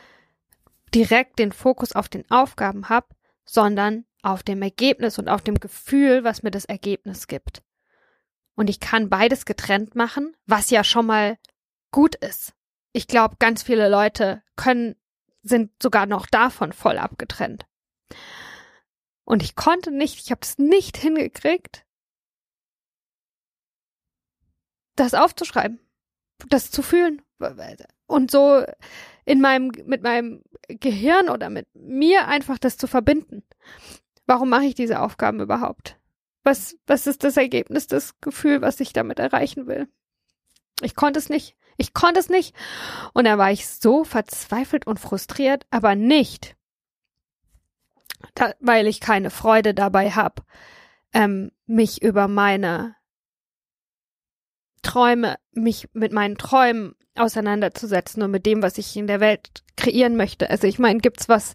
direkt 0.94 1.38
den 1.38 1.52
Fokus 1.52 1.92
auf 1.92 2.08
den 2.08 2.28
Aufgaben 2.30 2.88
habe, 2.88 3.06
sondern 3.44 4.04
auf 4.22 4.42
dem 4.42 4.60
Ergebnis 4.62 5.18
und 5.18 5.28
auf 5.28 5.42
dem 5.42 5.58
Gefühl, 5.58 6.24
was 6.24 6.42
mir 6.42 6.50
das 6.50 6.64
Ergebnis 6.64 7.26
gibt. 7.26 7.62
Und 8.60 8.68
ich 8.68 8.78
kann 8.78 9.08
beides 9.08 9.46
getrennt 9.46 9.94
machen, 9.94 10.36
was 10.44 10.68
ja 10.68 10.84
schon 10.84 11.06
mal 11.06 11.38
gut 11.92 12.14
ist. 12.16 12.52
Ich 12.92 13.06
glaube, 13.06 13.36
ganz 13.38 13.62
viele 13.62 13.88
Leute 13.88 14.42
können, 14.54 14.96
sind 15.42 15.72
sogar 15.82 16.04
noch 16.04 16.26
davon 16.26 16.74
voll 16.74 16.98
abgetrennt. 16.98 17.64
Und 19.24 19.42
ich 19.42 19.56
konnte 19.56 19.90
nicht, 19.90 20.18
ich 20.22 20.30
habe 20.30 20.42
es 20.42 20.58
nicht 20.58 20.98
hingekriegt, 20.98 21.86
das 24.94 25.14
aufzuschreiben, 25.14 25.80
das 26.50 26.70
zu 26.70 26.82
fühlen 26.82 27.22
und 28.06 28.30
so 28.30 28.62
in 29.24 29.40
meinem 29.40 29.72
mit 29.86 30.02
meinem 30.02 30.42
Gehirn 30.68 31.30
oder 31.30 31.48
mit 31.48 31.66
mir 31.72 32.28
einfach 32.28 32.58
das 32.58 32.76
zu 32.76 32.86
verbinden. 32.86 33.42
Warum 34.26 34.50
mache 34.50 34.66
ich 34.66 34.74
diese 34.74 35.00
Aufgaben 35.00 35.40
überhaupt? 35.40 35.99
Was 36.42 36.76
was 36.86 37.06
ist 37.06 37.24
das 37.24 37.36
Ergebnis, 37.36 37.86
das 37.86 38.18
Gefühl, 38.20 38.62
was 38.62 38.80
ich 38.80 38.92
damit 38.92 39.18
erreichen 39.18 39.66
will? 39.66 39.88
Ich 40.82 40.94
konnte 40.94 41.18
es 41.18 41.28
nicht. 41.28 41.56
Ich 41.76 41.94
konnte 41.94 42.20
es 42.20 42.28
nicht. 42.28 42.54
Und 43.14 43.24
da 43.24 43.38
war 43.38 43.50
ich 43.50 43.66
so 43.68 44.04
verzweifelt 44.04 44.86
und 44.86 45.00
frustriert, 45.00 45.66
aber 45.70 45.94
nicht, 45.94 46.56
da, 48.34 48.52
weil 48.60 48.86
ich 48.86 49.00
keine 49.00 49.30
Freude 49.30 49.74
dabei 49.74 50.10
habe, 50.10 50.42
ähm, 51.12 51.52
mich 51.66 52.02
über 52.02 52.28
meine 52.28 52.96
Träume, 54.82 55.36
mich 55.52 55.88
mit 55.92 56.12
meinen 56.12 56.36
Träumen 56.36 56.94
auseinanderzusetzen 57.16 58.22
und 58.22 58.30
mit 58.30 58.46
dem, 58.46 58.62
was 58.62 58.78
ich 58.78 58.96
in 58.96 59.06
der 59.06 59.20
Welt 59.20 59.64
kreieren 59.76 60.16
möchte. 60.16 60.50
Also 60.50 60.66
ich 60.66 60.78
meine, 60.78 61.00
gibt's 61.00 61.28
was 61.28 61.54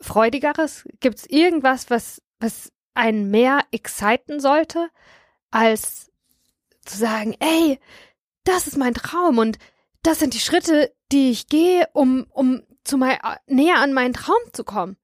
Freudigeres? 0.00 0.86
Gibt's 1.00 1.26
irgendwas, 1.26 1.90
was, 1.90 2.22
was 2.40 2.72
einen 2.94 3.30
mehr 3.30 3.64
exciten 3.70 4.40
sollte, 4.40 4.88
als 5.50 6.10
zu 6.84 6.98
sagen, 6.98 7.36
ey, 7.40 7.78
das 8.44 8.66
ist 8.66 8.76
mein 8.76 8.94
Traum 8.94 9.38
und 9.38 9.58
das 10.02 10.18
sind 10.18 10.34
die 10.34 10.40
Schritte, 10.40 10.94
die 11.12 11.30
ich 11.30 11.48
gehe, 11.48 11.88
um, 11.92 12.26
um 12.30 12.62
zu 12.84 12.98
mein, 12.98 13.18
näher 13.46 13.78
an 13.78 13.92
meinen 13.92 14.12
Traum 14.12 14.36
zu 14.52 14.64
kommen. 14.64 14.96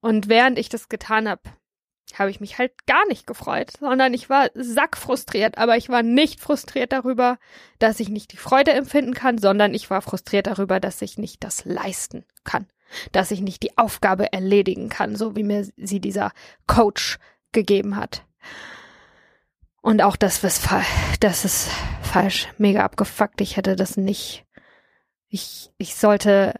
Und 0.00 0.28
während 0.28 0.58
ich 0.58 0.68
das 0.68 0.88
getan 0.88 1.28
habe, 1.28 1.42
habe 2.16 2.30
ich 2.30 2.40
mich 2.40 2.58
halt 2.58 2.86
gar 2.86 3.06
nicht 3.06 3.26
gefreut, 3.26 3.72
sondern 3.78 4.14
ich 4.14 4.30
war 4.30 4.50
sackfrustriert, 4.54 5.58
aber 5.58 5.76
ich 5.76 5.88
war 5.88 6.02
nicht 6.02 6.40
frustriert 6.40 6.92
darüber, 6.92 7.38
dass 7.78 8.00
ich 8.00 8.08
nicht 8.08 8.32
die 8.32 8.38
Freude 8.38 8.72
empfinden 8.72 9.14
kann, 9.14 9.38
sondern 9.38 9.74
ich 9.74 9.90
war 9.90 10.00
frustriert 10.00 10.46
darüber, 10.46 10.80
dass 10.80 11.02
ich 11.02 11.18
nicht 11.18 11.44
das 11.44 11.64
leisten 11.64 12.24
kann, 12.44 12.66
dass 13.12 13.30
ich 13.30 13.40
nicht 13.40 13.62
die 13.62 13.76
Aufgabe 13.76 14.32
erledigen 14.32 14.88
kann, 14.88 15.16
so 15.16 15.36
wie 15.36 15.42
mir 15.42 15.66
sie 15.76 16.00
dieser 16.00 16.32
Coach 16.66 17.18
gegeben 17.52 17.96
hat. 17.96 18.24
Und 19.80 20.02
auch 20.02 20.16
das 20.16 20.42
ist, 20.44 20.68
das 21.20 21.44
ist 21.44 21.70
falsch, 22.02 22.48
mega 22.58 22.84
abgefuckt. 22.84 23.40
Ich 23.40 23.56
hätte 23.56 23.76
das 23.76 23.96
nicht. 23.96 24.44
Ich, 25.28 25.70
ich 25.78 25.94
sollte, 25.94 26.54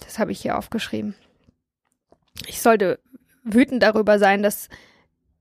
das 0.00 0.18
habe 0.18 0.32
ich 0.32 0.40
hier 0.40 0.58
aufgeschrieben. 0.58 1.14
Ich 2.46 2.60
sollte 2.60 3.00
wütend 3.44 3.82
darüber 3.82 4.18
sein, 4.18 4.42
dass 4.42 4.68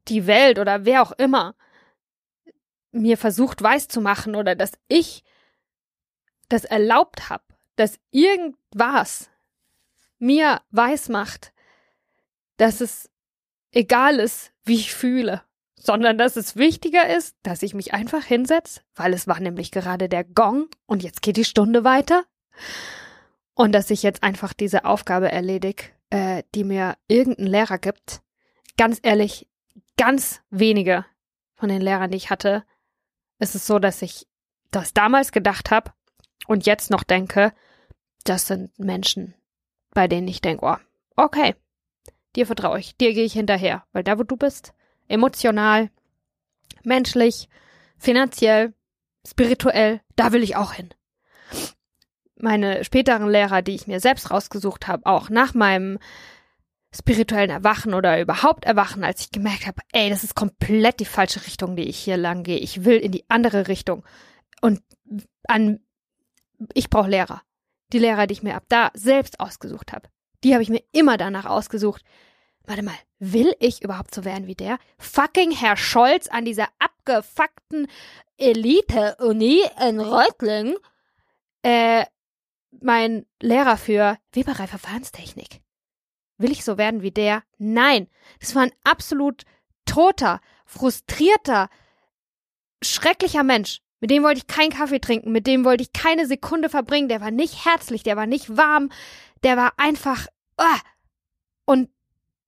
die 0.07 0.27
Welt 0.27 0.59
oder 0.59 0.85
wer 0.85 1.01
auch 1.01 1.11
immer 1.13 1.55
mir 2.91 3.17
versucht 3.17 3.63
weiszumachen 3.63 4.35
oder 4.35 4.55
dass 4.55 4.73
ich 4.87 5.23
das 6.49 6.65
erlaubt 6.65 7.29
habe, 7.29 7.43
dass 7.75 7.99
irgendwas 8.11 9.29
mir 10.23 10.61
weismacht, 10.71 11.53
dass 12.57 12.81
es 12.81 13.09
egal 13.71 14.19
ist, 14.19 14.51
wie 14.63 14.75
ich 14.75 14.93
fühle, 14.93 15.43
sondern 15.75 16.17
dass 16.17 16.35
es 16.35 16.55
wichtiger 16.55 17.15
ist, 17.15 17.35
dass 17.43 17.61
ich 17.61 17.73
mich 17.73 17.93
einfach 17.93 18.23
hinsetze, 18.23 18.81
weil 18.95 19.13
es 19.13 19.27
war 19.27 19.39
nämlich 19.39 19.71
gerade 19.71 20.09
der 20.09 20.23
Gong 20.23 20.67
und 20.85 21.03
jetzt 21.03 21.21
geht 21.21 21.37
die 21.37 21.45
Stunde 21.45 21.83
weiter. 21.83 22.23
Und 23.55 23.73
dass 23.73 23.91
ich 23.91 24.01
jetzt 24.01 24.23
einfach 24.23 24.53
diese 24.53 24.85
Aufgabe 24.85 25.31
erledige 25.31 25.83
äh, 26.13 26.43
die 26.53 26.63
mir 26.63 26.95
irgendein 27.07 27.47
Lehrer 27.47 27.79
gibt, 27.79 28.21
ganz 28.77 28.99
ehrlich, 29.01 29.49
ganz 29.97 30.41
wenige 30.51 31.05
von 31.55 31.69
den 31.69 31.81
Lehrern, 31.81 32.11
die 32.11 32.17
ich 32.17 32.29
hatte, 32.29 32.63
ist 33.39 33.55
es 33.55 33.65
so, 33.65 33.79
dass 33.79 34.03
ich 34.03 34.27
das 34.69 34.93
damals 34.93 35.31
gedacht 35.31 35.71
habe 35.71 35.91
und 36.45 36.67
jetzt 36.67 36.91
noch 36.91 37.03
denke, 37.03 37.51
das 38.25 38.45
sind 38.45 38.77
Menschen, 38.77 39.33
bei 39.93 40.07
denen 40.07 40.27
ich 40.27 40.41
denke, 40.41 40.65
oh, 40.65 40.77
okay, 41.15 41.55
dir 42.35 42.45
vertraue 42.45 42.79
ich, 42.79 42.97
dir 42.97 43.13
gehe 43.13 43.25
ich 43.25 43.33
hinterher, 43.33 43.83
weil 43.93 44.03
da, 44.03 44.17
wo 44.17 44.23
du 44.23 44.37
bist, 44.37 44.73
emotional, 45.07 45.89
menschlich, 46.83 47.49
finanziell, 47.97 48.73
spirituell, 49.25 50.01
da 50.15 50.31
will 50.31 50.43
ich 50.43 50.55
auch 50.55 50.73
hin 50.73 50.89
meine 52.43 52.83
späteren 52.83 53.29
Lehrer, 53.29 53.61
die 53.61 53.73
ich 53.73 53.87
mir 53.87 53.99
selbst 53.99 54.29
rausgesucht 54.29 54.87
habe, 54.87 55.05
auch 55.05 55.29
nach 55.29 55.53
meinem 55.53 55.97
spirituellen 56.93 57.49
Erwachen 57.49 57.93
oder 57.93 58.19
überhaupt 58.21 58.65
Erwachen, 58.65 59.03
als 59.03 59.21
ich 59.21 59.31
gemerkt 59.31 59.65
habe, 59.65 59.81
ey, 59.93 60.09
das 60.09 60.23
ist 60.23 60.35
komplett 60.35 60.99
die 60.99 61.05
falsche 61.05 61.43
Richtung, 61.47 61.75
die 61.75 61.89
ich 61.89 61.97
hier 61.97 62.17
lang 62.17 62.43
gehe. 62.43 62.59
Ich 62.59 62.85
will 62.85 62.97
in 62.97 63.11
die 63.11 63.23
andere 63.29 63.67
Richtung. 63.67 64.03
Und 64.61 64.81
an 65.47 65.79
ich 66.73 66.89
brauche 66.89 67.09
Lehrer. 67.09 67.41
Die 67.93 67.99
Lehrer, 67.99 68.27
die 68.27 68.33
ich 68.33 68.43
mir 68.43 68.55
ab 68.55 68.65
da 68.69 68.91
selbst 68.95 69.39
ausgesucht 69.39 69.93
habe, 69.93 70.09
die 70.43 70.53
habe 70.53 70.63
ich 70.63 70.69
mir 70.69 70.83
immer 70.91 71.17
danach 71.17 71.45
ausgesucht. 71.45 72.03
Warte 72.65 72.81
mal, 72.81 72.95
will 73.19 73.55
ich 73.59 73.83
überhaupt 73.83 74.15
so 74.15 74.25
werden 74.25 74.47
wie 74.47 74.55
der? 74.55 74.79
Fucking 74.97 75.51
Herr 75.51 75.77
Scholz 75.77 76.27
an 76.27 76.43
dieser 76.43 76.69
abgefuckten 76.79 77.87
Elite-Uni 78.37 79.63
in 79.87 79.99
Reutlingen 79.99 80.75
äh, 81.61 82.05
mein 82.81 83.25
Lehrer 83.41 83.77
für 83.77 84.17
Weberei 84.31 84.65
Verfahrenstechnik. 84.65 85.61
Will 86.37 86.51
ich 86.51 86.63
so 86.63 86.79
werden 86.79 87.03
wie 87.03 87.11
der? 87.11 87.43
Nein. 87.59 88.09
Das 88.39 88.55
war 88.55 88.63
ein 88.63 88.73
absolut 88.83 89.43
toter, 89.85 90.41
frustrierter, 90.65 91.69
schrecklicher 92.81 93.43
Mensch. 93.43 93.82
Mit 94.03 94.11
dem 94.11 94.23
wollte 94.23 94.39
ich 94.39 94.47
keinen 94.47 94.71
Kaffee 94.71 94.99
trinken, 94.99 95.31
mit 95.31 95.47
dem 95.47 95.63
wollte 95.63 95.81
ich 95.81 95.93
keine 95.93 96.27
Sekunde 96.27 96.67
verbringen. 96.67 97.07
Der 97.07 97.21
war 97.21 97.31
nicht 97.31 97.63
herzlich, 97.63 98.03
der 98.03 98.17
war 98.17 98.25
nicht 98.25 98.57
warm, 98.57 98.89
der 99.45 99.55
war 99.55 99.71
einfach. 99.77 100.27
Uh. 100.59 100.79
Und 101.63 101.89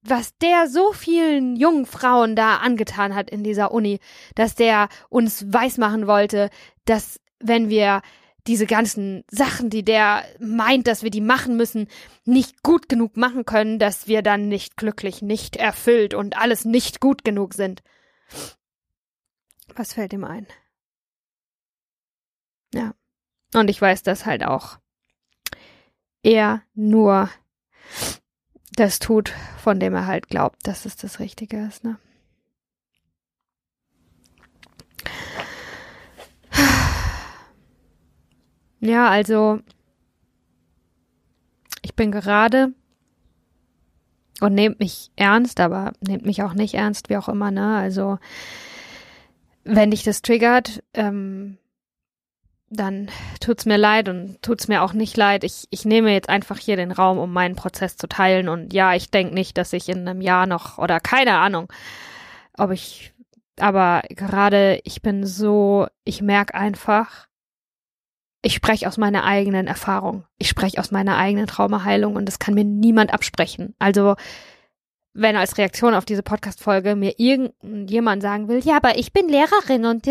was 0.01 0.37
der 0.39 0.67
so 0.67 0.91
vielen 0.91 1.55
jungen 1.55 1.85
Frauen 1.85 2.35
da 2.35 2.57
angetan 2.57 3.15
hat 3.15 3.29
in 3.29 3.41
dieser 3.45 3.71
Uni, 3.71 4.01
dass 4.35 4.55
der 4.55 4.89
uns 5.07 5.45
weismachen 5.47 6.07
wollte, 6.07 6.49
dass 6.83 7.21
wenn 7.39 7.69
wir 7.69 8.01
diese 8.47 8.65
ganzen 8.65 9.23
Sachen, 9.31 9.69
die 9.69 9.85
der 9.85 10.25
meint, 10.41 10.87
dass 10.87 11.03
wir 11.03 11.09
die 11.09 11.21
machen 11.21 11.55
müssen, 11.55 11.87
nicht 12.25 12.63
gut 12.63 12.89
genug 12.89 13.15
machen 13.15 13.45
können, 13.45 13.79
dass 13.79 14.09
wir 14.09 14.23
dann 14.23 14.49
nicht 14.49 14.75
glücklich, 14.75 15.21
nicht 15.21 15.55
erfüllt 15.55 16.15
und 16.15 16.37
alles 16.37 16.65
nicht 16.65 16.99
gut 16.99 17.23
genug 17.23 17.53
sind. 17.53 17.81
Was 19.73 19.93
fällt 19.93 20.11
ihm 20.11 20.25
ein? 20.25 20.47
Ja. 22.75 22.93
Und 23.53 23.69
ich 23.69 23.81
weiß, 23.81 24.03
dass 24.03 24.25
halt 24.25 24.43
auch 24.43 24.79
er 26.23 26.61
nur 26.73 27.29
das 28.73 28.99
tut, 28.99 29.33
von 29.57 29.79
dem 29.79 29.93
er 29.93 30.07
halt 30.07 30.27
glaubt, 30.27 30.67
dass 30.67 30.85
es 30.85 30.97
das 30.97 31.19
Richtige 31.19 31.65
ist, 31.65 31.85
ne? 31.85 31.97
Ja, 38.81 39.07
also 39.09 39.61
ich 41.81 41.95
bin 41.95 42.11
gerade 42.11 42.73
und 44.41 44.53
nehmt 44.53 44.79
mich 44.79 45.11
ernst, 45.15 45.61
aber 45.61 45.93
nehmt 46.01 46.25
mich 46.25 46.43
auch 46.43 46.53
nicht 46.53 46.73
ernst, 46.73 47.09
wie 47.09 47.15
auch 47.15 47.29
immer, 47.29 47.51
ne? 47.51 47.77
Also 47.77 48.19
wenn 49.63 49.91
dich 49.91 50.03
das 50.03 50.21
triggert, 50.21 50.83
ähm, 50.93 51.57
dann 52.75 53.09
tut's 53.39 53.65
mir 53.65 53.77
leid 53.77 54.09
und 54.09 54.41
tut's 54.41 54.67
mir 54.67 54.83
auch 54.83 54.93
nicht 54.93 55.17
leid. 55.17 55.43
Ich, 55.43 55.67
ich 55.69 55.85
nehme 55.85 56.11
jetzt 56.11 56.29
einfach 56.29 56.57
hier 56.57 56.75
den 56.75 56.91
Raum, 56.91 57.17
um 57.17 57.31
meinen 57.31 57.55
Prozess 57.55 57.97
zu 57.97 58.07
teilen. 58.07 58.49
Und 58.49 58.73
ja, 58.73 58.93
ich 58.93 59.11
denke 59.11 59.33
nicht, 59.33 59.57
dass 59.57 59.73
ich 59.73 59.89
in 59.89 60.07
einem 60.07 60.21
Jahr 60.21 60.45
noch 60.45 60.77
oder 60.77 60.99
keine 60.99 61.38
Ahnung, 61.38 61.71
ob 62.57 62.71
ich, 62.71 63.13
aber 63.59 64.03
gerade 64.09 64.79
ich 64.83 65.01
bin 65.01 65.25
so, 65.25 65.88
ich 66.03 66.21
merke 66.21 66.53
einfach, 66.55 67.27
ich 68.41 68.53
spreche 68.53 68.88
aus 68.88 68.97
meiner 68.97 69.23
eigenen 69.23 69.65
Erfahrung. 69.65 70.25
Ich 70.38 70.49
spreche 70.49 70.79
aus 70.79 70.91
meiner 70.91 71.17
eigenen 71.17 71.47
Traumaheilung 71.47 72.15
und 72.15 72.25
das 72.25 72.38
kann 72.38 72.53
mir 72.53 72.63
niemand 72.63 73.11
absprechen. 73.11 73.73
Also, 73.79 74.15
wenn 75.13 75.35
als 75.35 75.57
Reaktion 75.57 75.95
auf 75.95 76.05
diese 76.05 76.21
Podcast-Folge 76.21 76.95
mir 76.95 77.15
irgendjemand 77.17 78.21
sagen 78.21 78.47
will, 78.47 78.59
ja, 78.59 78.77
aber 78.77 78.99
ich 78.99 79.13
bin 79.13 79.29
Lehrerin 79.29 79.85
und 79.85 80.05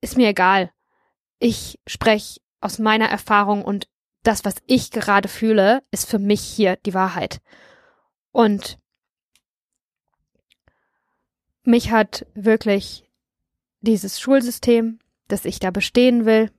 ist 0.00 0.16
mir 0.16 0.28
egal. 0.28 0.72
Ich 1.38 1.78
spreche 1.86 2.40
aus 2.60 2.78
meiner 2.78 3.06
Erfahrung 3.06 3.64
und 3.64 3.88
das, 4.22 4.44
was 4.44 4.56
ich 4.66 4.90
gerade 4.90 5.28
fühle, 5.28 5.82
ist 5.90 6.08
für 6.08 6.18
mich 6.18 6.40
hier 6.40 6.76
die 6.76 6.94
Wahrheit. 6.94 7.40
Und 8.32 8.78
mich 11.62 11.90
hat 11.90 12.26
wirklich 12.34 13.08
dieses 13.80 14.20
Schulsystem, 14.20 14.98
dass 15.28 15.44
ich 15.44 15.58
da 15.58 15.70
bestehen 15.70 16.24
will, 16.24 16.50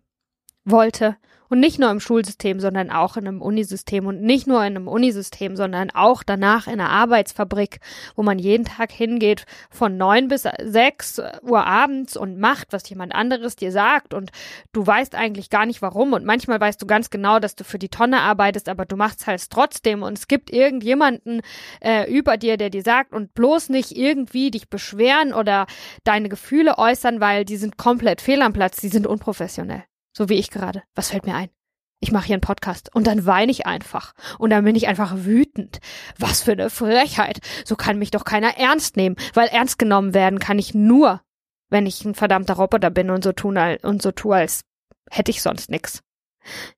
wollte 0.64 1.18
und 1.50 1.60
nicht 1.60 1.80
nur 1.80 1.90
im 1.92 2.00
Schulsystem, 2.00 2.60
sondern 2.60 2.90
auch 2.92 3.18
in 3.18 3.28
einem 3.28 3.42
Unisystem. 3.42 4.06
Und 4.06 4.22
nicht 4.22 4.48
nur 4.48 4.60
in 4.60 4.76
einem 4.76 4.88
Unisystem, 4.88 5.56
sondern 5.56 5.90
auch 5.92 6.24
danach 6.24 6.68
in 6.68 6.74
einer 6.74 6.90
Arbeitsfabrik, 6.90 7.80
wo 8.16 8.24
man 8.24 8.40
jeden 8.40 8.66
Tag 8.66 8.92
hingeht 8.92 9.46
von 9.70 9.98
neun 9.98 10.28
bis 10.28 10.46
sechs 10.64 11.22
Uhr 11.42 11.66
abends 11.66 12.18
und 12.18 12.40
macht, 12.40 12.74
was 12.74 12.90
jemand 12.90 13.14
anderes 13.16 13.56
dir 13.56 13.72
sagt. 13.72 14.14
Und 14.14 14.32
du 14.74 14.86
weißt 14.86 15.16
eigentlich 15.16 15.50
gar 15.50 15.66
nicht 15.66 15.82
warum. 15.82 16.14
Und 16.14 16.26
manchmal 16.26 16.60
weißt 16.60 16.82
du 16.82 16.86
ganz 16.86 17.10
genau, 17.10 17.40
dass 17.40 17.56
du 17.56 17.64
für 17.64 17.80
die 17.80 17.90
Tonne 17.90 18.22
arbeitest, 18.22 18.70
aber 18.70 18.86
du 18.86 18.96
machst 18.96 19.28
halt 19.28 19.50
trotzdem. 19.50 20.04
Und 20.04 20.18
es 20.18 20.28
gibt 20.28 20.52
irgendjemanden 20.52 21.42
äh, 21.82 22.12
über 22.12 22.38
dir, 22.38 22.58
der 22.58 22.70
dir 22.70 22.84
sagt 22.84 23.14
und 23.14 23.34
bloß 23.34 23.70
nicht 23.70 23.96
irgendwie 23.96 24.52
dich 24.52 24.70
beschweren 24.70 25.34
oder 25.34 25.68
deine 26.04 26.30
Gefühle 26.30 26.78
äußern, 26.78 27.20
weil 27.22 27.46
die 27.46 27.58
sind 27.58 27.78
komplett 27.78 28.22
fehl 28.22 28.42
am 28.42 28.54
Platz, 28.54 28.78
die 28.78 28.90
sind 28.90 29.08
unprofessionell. 29.08 29.84
So 30.18 30.30
wie 30.30 30.40
ich 30.40 30.50
gerade. 30.50 30.82
Was 30.96 31.12
fällt 31.12 31.28
mir 31.28 31.36
ein? 31.36 31.52
Ich 32.00 32.12
mache 32.12 32.26
hier 32.26 32.34
einen 32.34 32.42
Podcast 32.42 32.90
und 32.96 33.06
dann 33.06 33.28
weine 33.28 33.52
ich 33.52 33.68
einfach. 33.68 34.16
Und 34.40 34.50
dann 34.50 34.66
bin 34.66 34.76
ich 34.76 34.88
einfach 34.88 35.14
wütend. 35.16 35.80
Was 36.18 36.42
für 36.42 36.54
eine 36.54 36.72
Frechheit. 36.72 37.40
So 37.66 37.76
kann 37.76 38.00
mich 38.00 38.10
doch 38.10 38.24
keiner 38.24 38.58
ernst 38.58 38.98
nehmen, 38.98 39.16
weil 39.36 39.48
ernst 39.50 39.78
genommen 39.78 40.16
werden 40.16 40.40
kann 40.40 40.58
ich 40.58 40.74
nur, 40.74 41.22
wenn 41.70 41.86
ich 41.86 42.04
ein 42.04 42.16
verdammter 42.16 42.56
Roboter 42.56 42.90
bin 42.90 43.12
und 43.12 43.24
so 43.24 43.32
tun 43.32 43.60
und 43.84 44.02
so 44.02 44.12
tue, 44.12 44.36
als 44.36 44.64
hätte 45.12 45.30
ich 45.30 45.44
sonst 45.44 45.70
nix. 45.70 46.02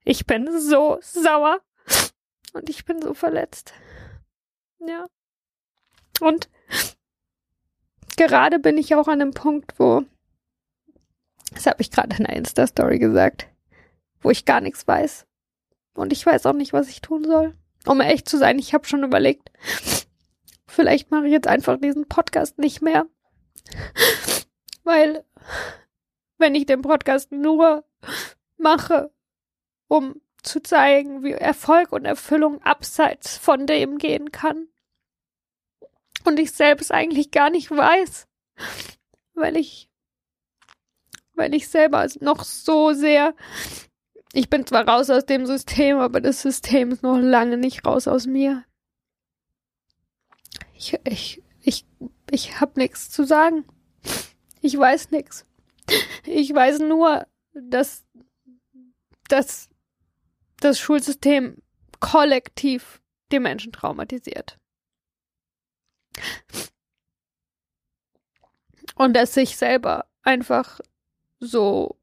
Ich 0.04 0.26
bin 0.26 0.60
so 0.60 0.98
sauer 1.00 1.62
und 2.52 2.70
ich 2.70 2.84
bin 2.84 3.02
so 3.02 3.14
verletzt. 3.14 3.74
Ja. 4.86 5.06
Und 6.20 6.50
gerade 8.18 8.60
bin 8.60 8.78
ich 8.78 8.96
auch 8.96 9.08
an 9.08 9.22
einem 9.22 9.34
Punkt, 9.34 9.80
wo 9.80 10.04
das 11.52 11.66
habe 11.66 11.82
ich 11.82 11.92
gerade 11.92 12.16
in 12.16 12.26
einer 12.26 12.36
Insta-Story 12.36 13.00
gesagt, 13.00 13.48
wo 14.22 14.30
ich 14.30 14.46
gar 14.46 14.62
nichts 14.62 14.88
weiß. 14.88 15.26
Und 15.96 16.14
ich 16.14 16.26
weiß 16.26 16.46
auch 16.46 16.54
nicht, 16.54 16.74
was 16.74 16.90
ich 16.90 17.02
tun 17.02 17.24
soll. 17.24 17.56
Um 17.86 18.02
echt 18.02 18.28
zu 18.28 18.38
sein, 18.38 18.60
ich 18.60 18.74
habe 18.74 18.86
schon 18.86 19.04
überlegt, 19.04 19.52
vielleicht 20.68 21.12
mache 21.12 21.26
ich 21.26 21.32
jetzt 21.32 21.48
einfach 21.48 21.78
diesen 21.78 22.08
Podcast 22.08 22.58
nicht 22.58 22.82
mehr. 22.82 23.06
Weil, 24.84 25.24
wenn 26.38 26.56
ich 26.56 26.66
den 26.66 26.82
Podcast 26.82 27.32
nur 27.32 27.86
mache, 28.58 29.12
um 29.88 30.22
zu 30.44 30.62
zeigen, 30.62 31.24
wie 31.24 31.34
Erfolg 31.34 31.92
und 31.92 32.06
Erfüllung 32.06 32.62
abseits 32.64 33.38
von 33.38 33.68
dem 33.68 33.98
gehen 33.98 34.32
kann. 34.32 34.68
Und 36.26 36.40
ich 36.40 36.52
selbst 36.52 36.92
eigentlich 36.92 37.32
gar 37.32 37.50
nicht 37.50 37.72
weiß, 37.72 38.28
weil 39.34 39.58
ich, 39.58 39.89
weil 41.40 41.56
ich 41.56 41.70
selber 41.70 42.06
noch 42.20 42.44
so 42.44 42.94
sehr, 42.94 43.34
ich 44.34 44.50
bin 44.50 44.68
zwar 44.68 44.88
raus 44.88 45.10
aus 45.10 45.26
dem 45.26 45.46
System, 45.46 45.98
aber 45.98 46.22
das 46.22 46.42
System 46.42 46.92
ist 46.92 47.02
noch 47.02 47.18
lange 47.18 47.58
nicht 47.58 47.86
raus 47.86 48.08
aus 48.08 48.28
mir. 48.28 48.66
Ich, 50.76 51.00
ich, 51.06 51.42
ich, 51.62 51.86
ich 52.30 52.60
hab 52.60 52.78
nichts 52.78 53.10
zu 53.10 53.24
sagen. 53.24 53.66
Ich 54.62 54.78
weiß 54.78 55.12
nichts. 55.12 55.46
Ich 56.26 56.54
weiß 56.54 56.80
nur, 56.80 57.26
dass, 57.54 58.06
dass 59.30 59.70
das 60.60 60.78
Schulsystem 60.78 61.58
kollektiv 62.00 63.02
die 63.32 63.40
Menschen 63.40 63.72
traumatisiert. 63.72 64.60
Und 68.96 69.14
dass 69.14 69.38
ich 69.38 69.56
selber 69.56 70.06
einfach 70.24 70.82
so 71.40 71.98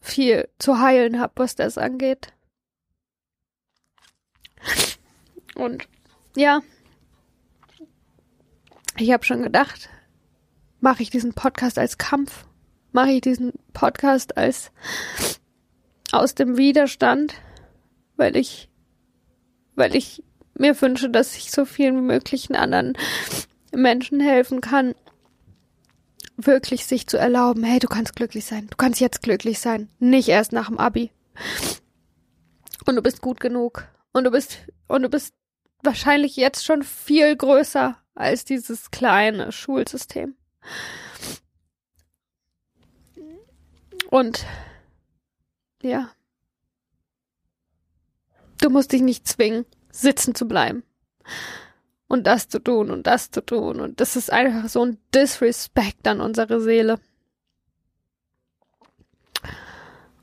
viel 0.00 0.48
zu 0.58 0.80
heilen 0.80 1.20
habe, 1.20 1.32
was 1.36 1.54
das 1.54 1.78
angeht. 1.78 2.32
Und 5.54 5.88
ja, 6.36 6.60
ich 8.96 9.12
habe 9.12 9.24
schon 9.24 9.42
gedacht, 9.42 9.88
mache 10.80 11.02
ich 11.02 11.10
diesen 11.10 11.32
Podcast 11.32 11.78
als 11.78 11.98
Kampf? 11.98 12.46
Mache 12.92 13.10
ich 13.10 13.20
diesen 13.20 13.52
Podcast 13.72 14.36
als 14.36 14.72
aus 16.12 16.34
dem 16.34 16.56
Widerstand? 16.56 17.34
Weil 18.16 18.36
ich, 18.36 18.68
weil 19.74 19.94
ich 19.94 20.22
mir 20.54 20.80
wünsche, 20.80 21.10
dass 21.10 21.36
ich 21.36 21.50
so 21.50 21.64
vielen 21.64 22.06
möglichen 22.06 22.56
anderen 22.56 22.94
Menschen 23.72 24.20
helfen 24.20 24.60
kann, 24.60 24.94
wirklich 26.38 26.86
sich 26.86 27.06
zu 27.06 27.18
erlauben, 27.18 27.64
hey, 27.64 27.80
du 27.80 27.88
kannst 27.88 28.16
glücklich 28.16 28.46
sein, 28.46 28.68
du 28.68 28.76
kannst 28.76 29.00
jetzt 29.00 29.22
glücklich 29.22 29.58
sein, 29.58 29.90
nicht 29.98 30.28
erst 30.28 30.52
nach 30.52 30.68
dem 30.68 30.78
Abi. 30.78 31.10
Und 32.86 32.96
du 32.96 33.02
bist 33.02 33.20
gut 33.20 33.40
genug. 33.40 33.86
Und 34.12 34.24
du 34.24 34.30
bist, 34.30 34.58
und 34.86 35.02
du 35.02 35.08
bist 35.10 35.34
wahrscheinlich 35.82 36.36
jetzt 36.36 36.64
schon 36.64 36.82
viel 36.82 37.36
größer 37.36 37.98
als 38.14 38.44
dieses 38.44 38.90
kleine 38.90 39.52
Schulsystem. 39.52 40.34
Und 44.10 44.46
ja, 45.82 46.10
du 48.62 48.70
musst 48.70 48.92
dich 48.92 49.02
nicht 49.02 49.28
zwingen, 49.28 49.66
sitzen 49.90 50.34
zu 50.34 50.48
bleiben 50.48 50.82
und 52.08 52.26
das 52.26 52.48
zu 52.48 52.58
tun 52.58 52.90
und 52.90 53.06
das 53.06 53.30
zu 53.30 53.44
tun. 53.44 53.80
Und 53.80 54.00
das 54.00 54.16
ist 54.16 54.32
einfach 54.32 54.68
so 54.68 54.84
ein 54.84 54.98
Disrespect 55.14 56.08
an 56.08 56.20
unsere 56.20 56.60
Seele. 56.60 56.98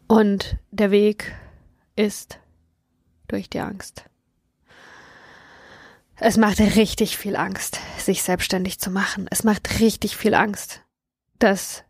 Und 0.08 0.58
der 0.72 0.92
Weg 0.92 1.34
ist 1.96 2.40
durch 3.28 3.50
die 3.50 3.60
Angst. 3.60 4.06
Es 6.18 6.38
macht 6.38 6.60
richtig 6.60 7.18
viel 7.18 7.36
Angst, 7.36 7.80
sich 7.98 8.24
selbstständig 8.24 8.80
zu 8.80 8.90
machen. 8.90 9.28
Es 9.30 9.44
macht 9.44 9.80
richtig 9.80 10.16
viel 10.16 10.34
Angst, 10.34 10.82
dass 11.40 11.84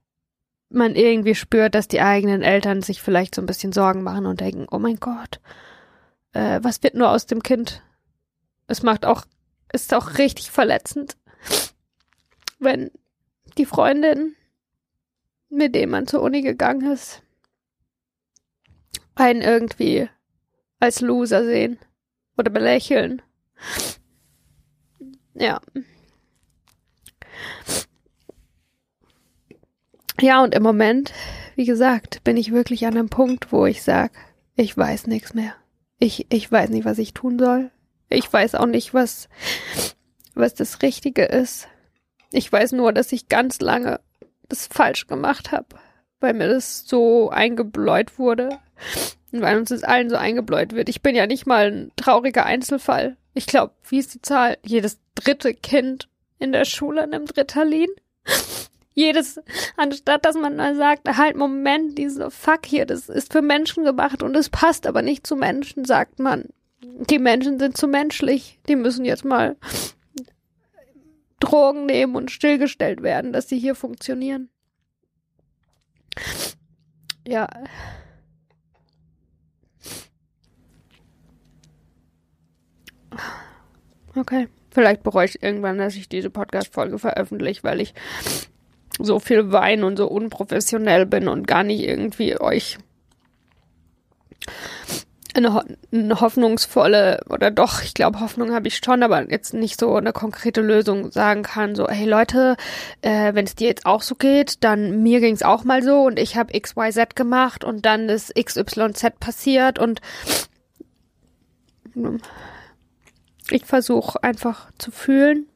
man 0.69 0.95
irgendwie 0.95 1.35
spürt, 1.35 1.75
dass 1.75 1.87
die 1.87 2.01
eigenen 2.01 2.41
Eltern 2.41 2.81
sich 2.81 3.01
vielleicht 3.01 3.35
so 3.35 3.41
ein 3.41 3.45
bisschen 3.45 3.71
Sorgen 3.71 4.01
machen 4.01 4.25
und 4.25 4.41
denken, 4.41 4.65
oh 4.71 4.79
mein 4.79 4.99
Gott, 4.99 5.39
äh, 6.33 6.59
was 6.63 6.81
wird 6.81 6.95
nur 6.95 7.11
aus 7.11 7.27
dem 7.27 7.43
Kind? 7.43 7.83
Es 8.67 8.81
macht 8.81 9.05
auch, 9.05 9.25
ist 9.83 9.93
auch 9.93 10.17
richtig 10.17 10.51
verletzend, 10.51 11.17
wenn 12.59 12.91
die 13.57 13.65
Freundin, 13.65 14.35
mit 15.49 15.75
dem 15.75 15.91
man 15.91 16.07
zur 16.07 16.21
Uni 16.21 16.41
gegangen 16.41 16.91
ist, 16.91 17.21
einen 19.15 19.41
irgendwie 19.41 20.09
als 20.79 21.01
Loser 21.01 21.45
sehen 21.45 21.79
oder 22.37 22.49
belächeln 22.49 23.21
ja. 25.35 25.59
Ja, 30.19 30.43
und 30.43 30.55
im 30.55 30.63
Moment, 30.63 31.13
wie 31.55 31.65
gesagt, 31.65 32.23
bin 32.23 32.37
ich 32.37 32.51
wirklich 32.51 32.85
an 32.85 32.97
einem 32.97 33.09
Punkt, 33.09 33.51
wo 33.51 33.65
ich 33.65 33.83
sage, 33.83 34.13
ich 34.55 34.77
weiß 34.77 35.07
nichts 35.07 35.33
mehr. 35.33 35.53
Ich, 35.99 36.25
ich 36.29 36.49
weiß 36.49 36.69
nicht, 36.69 36.85
was 36.85 36.99
ich 36.99 37.13
tun 37.13 37.37
soll. 37.37 37.69
Ich 38.09 38.31
weiß 38.31 38.55
auch 38.55 38.65
nicht, 38.65 38.93
was, 38.93 39.29
was 40.33 40.53
das 40.53 40.81
Richtige 40.81 41.23
ist. 41.23 41.67
Ich 42.31 42.51
weiß 42.51 42.73
nur, 42.73 42.93
dass 42.93 43.11
ich 43.11 43.29
ganz 43.29 43.59
lange 43.61 43.99
das 44.49 44.67
falsch 44.67 45.07
gemacht 45.07 45.51
habe, 45.51 45.67
weil 46.19 46.33
mir 46.33 46.47
das 46.47 46.87
so 46.87 47.29
eingebläut 47.29 48.19
wurde. 48.19 48.59
Und 49.31 49.41
weil 49.41 49.57
uns 49.57 49.69
das 49.69 49.83
allen 49.83 50.09
so 50.09 50.15
eingebläut 50.15 50.73
wird. 50.73 50.87
Ich 50.89 51.01
bin 51.01 51.15
ja 51.15 51.27
nicht 51.27 51.45
mal 51.45 51.71
ein 51.71 51.91
trauriger 51.95 52.45
Einzelfall. 52.45 53.17
Ich 53.33 53.47
glaube, 53.47 53.73
wie 53.89 53.99
ist 53.99 54.13
die 54.13 54.21
Zahl? 54.21 54.57
Jedes 54.63 54.99
dritte 55.15 55.53
Kind 55.53 56.07
in 56.39 56.51
der 56.51 56.65
Schule 56.65 57.07
nimmt 57.07 57.35
Ritalin. 57.37 57.89
Jedes, 58.93 59.41
anstatt 59.75 60.23
dass 60.23 60.37
man 60.37 60.55
mal 60.55 60.75
sagt, 60.75 61.17
halt 61.17 61.35
Moment, 61.35 61.97
diese 61.97 62.31
Fuck 62.31 62.65
hier, 62.65 62.85
das 62.85 63.09
ist 63.09 63.33
für 63.33 63.41
Menschen 63.41 63.83
gemacht 63.83 64.23
und 64.23 64.35
es 64.37 64.49
passt 64.49 64.87
aber 64.87 65.01
nicht 65.01 65.27
zu 65.27 65.35
Menschen, 65.35 65.83
sagt 65.83 66.19
man. 66.19 66.45
Die 67.09 67.19
Menschen 67.19 67.59
sind 67.59 67.77
zu 67.77 67.87
menschlich. 67.87 68.59
Die 68.67 68.75
müssen 68.75 69.05
jetzt 69.05 69.25
mal 69.25 69.57
Drogen 71.39 71.85
nehmen 71.85 72.15
und 72.15 72.31
stillgestellt 72.31 73.03
werden, 73.03 73.33
dass 73.33 73.49
sie 73.49 73.59
hier 73.59 73.75
funktionieren. 73.75 74.49
Ja. 77.27 77.47
Okay. 84.15 84.47
Vielleicht 84.71 85.03
bereue 85.03 85.25
ich 85.25 85.41
irgendwann, 85.41 85.77
dass 85.77 85.95
ich 85.95 86.09
diese 86.09 86.29
Podcast-Folge 86.29 86.99
veröffentliche, 86.99 87.63
weil 87.63 87.79
ich 87.79 87.93
so 88.99 89.19
viel 89.19 89.51
weine 89.51 89.85
und 89.85 89.97
so 89.97 90.07
unprofessionell 90.07 91.05
bin 91.05 91.27
und 91.27 91.47
gar 91.47 91.63
nicht 91.63 91.81
irgendwie 91.81 92.39
euch 92.39 92.77
eine, 95.35 95.63
eine 95.91 96.21
hoffnungsvolle 96.21 97.21
oder 97.29 97.51
doch, 97.51 97.81
ich 97.81 97.93
glaube, 97.93 98.19
Hoffnung 98.19 98.53
habe 98.53 98.67
ich 98.67 98.77
schon, 98.77 99.03
aber 99.03 99.29
jetzt 99.29 99.53
nicht 99.53 99.79
so 99.79 99.95
eine 99.95 100.13
konkrete 100.13 100.61
Lösung 100.61 101.11
sagen 101.11 101.43
kann. 101.43 101.75
So, 101.75 101.87
hey 101.87 102.07
Leute, 102.07 102.55
äh, 103.01 103.33
wenn 103.33 103.45
es 103.45 103.55
dir 103.55 103.67
jetzt 103.67 103.85
auch 103.85 104.01
so 104.01 104.15
geht, 104.15 104.63
dann 104.63 105.03
mir 105.03 105.19
ging 105.19 105.33
es 105.33 105.43
auch 105.43 105.63
mal 105.63 105.83
so 105.83 106.03
und 106.03 106.19
ich 106.19 106.37
habe 106.37 106.59
XYZ 106.59 107.15
gemacht 107.15 107.63
und 107.63 107.85
dann 107.85 108.09
ist 108.09 108.33
XYZ 108.35 109.19
passiert 109.19 109.79
und 109.79 110.01
ich 113.49 113.65
versuche 113.65 114.23
einfach 114.23 114.69
zu 114.77 114.91
fühlen. 114.91 115.47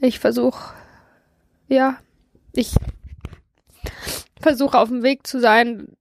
Ich 0.00 0.18
versuche, 0.18 0.74
ja, 1.68 1.98
ich 2.52 2.74
versuche 4.40 4.78
auf 4.78 4.88
dem 4.88 5.02
Weg 5.02 5.26
zu 5.26 5.40
sein, 5.40 5.96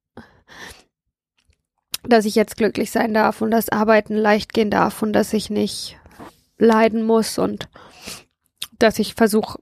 dass 2.07 2.25
ich 2.25 2.35
jetzt 2.35 2.57
glücklich 2.57 2.91
sein 2.91 3.13
darf 3.13 3.41
und 3.41 3.51
dass 3.51 3.69
Arbeiten 3.69 4.15
leicht 4.15 4.53
gehen 4.53 4.71
darf 4.71 5.01
und 5.01 5.13
dass 5.13 5.33
ich 5.33 5.49
nicht 5.49 5.97
leiden 6.57 7.03
muss 7.03 7.37
und 7.37 7.69
dass 8.79 8.99
ich 8.99 9.15
versuche, 9.15 9.59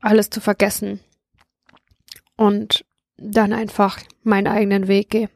alles 0.00 0.30
zu 0.30 0.40
vergessen 0.40 1.00
und 2.36 2.84
dann 3.16 3.52
einfach 3.52 4.00
meinen 4.22 4.46
eigenen 4.46 4.88
Weg 4.88 5.10
gehe. 5.10 5.28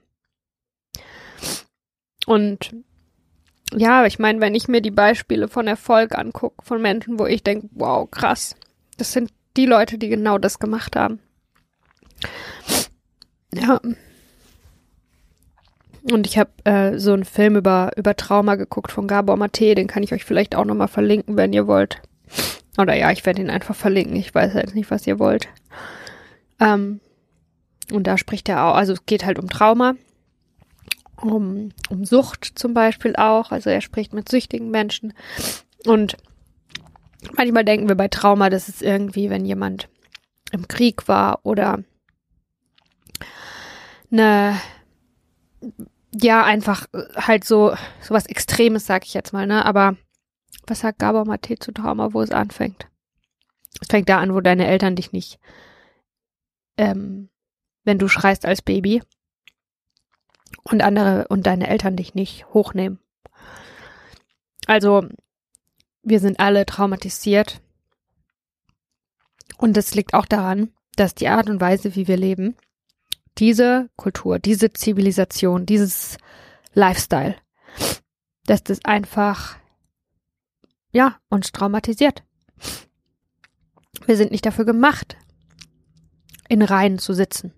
Und 2.26 2.74
ja, 3.72 4.06
ich 4.06 4.18
meine, 4.18 4.40
wenn 4.40 4.54
ich 4.54 4.68
mir 4.68 4.80
die 4.80 4.90
Beispiele 4.90 5.48
von 5.48 5.66
Erfolg 5.66 6.16
angucke, 6.16 6.64
von 6.64 6.80
Menschen, 6.80 7.18
wo 7.18 7.26
ich 7.26 7.42
denke, 7.42 7.68
wow, 7.72 8.10
krass, 8.10 8.56
das 8.96 9.12
sind 9.12 9.32
die 9.56 9.66
Leute, 9.66 9.98
die 9.98 10.08
genau 10.08 10.38
das 10.38 10.58
gemacht 10.58 10.96
haben. 10.96 11.20
Ja. 13.52 13.80
Und 16.10 16.26
ich 16.26 16.38
habe 16.38 16.50
äh, 16.64 16.98
so 16.98 17.12
einen 17.12 17.24
Film 17.24 17.56
über, 17.56 17.92
über 17.96 18.14
Trauma 18.14 18.56
geguckt 18.56 18.92
von 18.92 19.06
Gabor 19.06 19.36
Mate, 19.36 19.74
den 19.74 19.86
kann 19.86 20.02
ich 20.02 20.12
euch 20.12 20.24
vielleicht 20.24 20.54
auch 20.54 20.64
nochmal 20.64 20.88
verlinken, 20.88 21.36
wenn 21.36 21.52
ihr 21.52 21.66
wollt. 21.66 22.02
Oder 22.76 22.94
ja, 22.94 23.10
ich 23.10 23.24
werde 23.24 23.40
ihn 23.40 23.50
einfach 23.50 23.74
verlinken, 23.74 24.16
ich 24.16 24.34
weiß 24.34 24.54
jetzt 24.54 24.74
nicht, 24.74 24.90
was 24.90 25.06
ihr 25.06 25.18
wollt. 25.18 25.48
Ähm, 26.60 27.00
und 27.90 28.06
da 28.06 28.18
spricht 28.18 28.48
er 28.48 28.64
auch, 28.64 28.74
also 28.74 28.92
es 28.92 29.06
geht 29.06 29.24
halt 29.24 29.38
um 29.38 29.48
Trauma 29.48 29.94
um, 31.24 31.70
um 31.90 32.04
Sucht 32.04 32.52
zum 32.54 32.74
Beispiel 32.74 33.16
auch. 33.16 33.50
Also 33.50 33.70
er 33.70 33.80
spricht 33.80 34.12
mit 34.12 34.28
süchtigen 34.28 34.70
Menschen. 34.70 35.14
Und 35.86 36.16
manchmal 37.36 37.64
denken 37.64 37.88
wir 37.88 37.96
bei 37.96 38.08
Trauma, 38.08 38.50
das 38.50 38.68
ist 38.68 38.82
irgendwie, 38.82 39.30
wenn 39.30 39.44
jemand 39.44 39.88
im 40.52 40.68
Krieg 40.68 41.08
war 41.08 41.40
oder 41.42 41.82
eine, 44.10 44.56
ja, 46.14 46.44
einfach 46.44 46.86
halt 47.16 47.44
so, 47.44 47.74
so 48.00 48.14
was 48.14 48.26
Extremes, 48.26 48.86
sag 48.86 49.04
ich 49.04 49.14
jetzt 49.14 49.32
mal, 49.32 49.46
ne? 49.46 49.64
Aber 49.64 49.96
was 50.66 50.80
sagt 50.80 50.98
Gabor 50.98 51.24
Mate 51.26 51.58
zu 51.58 51.72
Trauma, 51.72 52.12
wo 52.12 52.22
es 52.22 52.30
anfängt? 52.30 52.88
Es 53.80 53.88
fängt 53.88 54.08
da 54.08 54.18
an, 54.18 54.32
wo 54.32 54.40
deine 54.40 54.66
Eltern 54.66 54.96
dich 54.96 55.12
nicht, 55.12 55.38
ähm, 56.76 57.28
wenn 57.84 57.98
du 57.98 58.08
schreist 58.08 58.46
als 58.46 58.62
Baby 58.62 59.02
und 60.62 60.82
andere 60.82 61.26
und 61.28 61.46
deine 61.46 61.68
Eltern 61.68 61.96
dich 61.96 62.14
nicht 62.14 62.46
hochnehmen. 62.54 62.98
Also, 64.66 65.06
wir 66.02 66.20
sind 66.20 66.40
alle 66.40 66.64
traumatisiert. 66.64 67.60
Und 69.58 69.76
es 69.76 69.94
liegt 69.94 70.14
auch 70.14 70.26
daran, 70.26 70.72
dass 70.96 71.14
die 71.14 71.28
Art 71.28 71.48
und 71.50 71.60
Weise, 71.60 71.94
wie 71.94 72.08
wir 72.08 72.16
leben, 72.16 72.56
diese 73.38 73.90
Kultur, 73.96 74.38
diese 74.38 74.72
Zivilisation, 74.72 75.66
dieses 75.66 76.18
Lifestyle, 76.72 77.36
dass 78.46 78.62
das 78.62 78.84
einfach, 78.84 79.56
ja, 80.92 81.18
uns 81.28 81.52
traumatisiert. 81.52 82.22
Wir 84.06 84.16
sind 84.16 84.30
nicht 84.30 84.44
dafür 84.44 84.64
gemacht, 84.64 85.16
in 86.48 86.62
Reihen 86.62 86.98
zu 86.98 87.14
sitzen. 87.14 87.52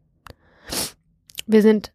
Wir 1.47 1.62
sind, 1.62 1.93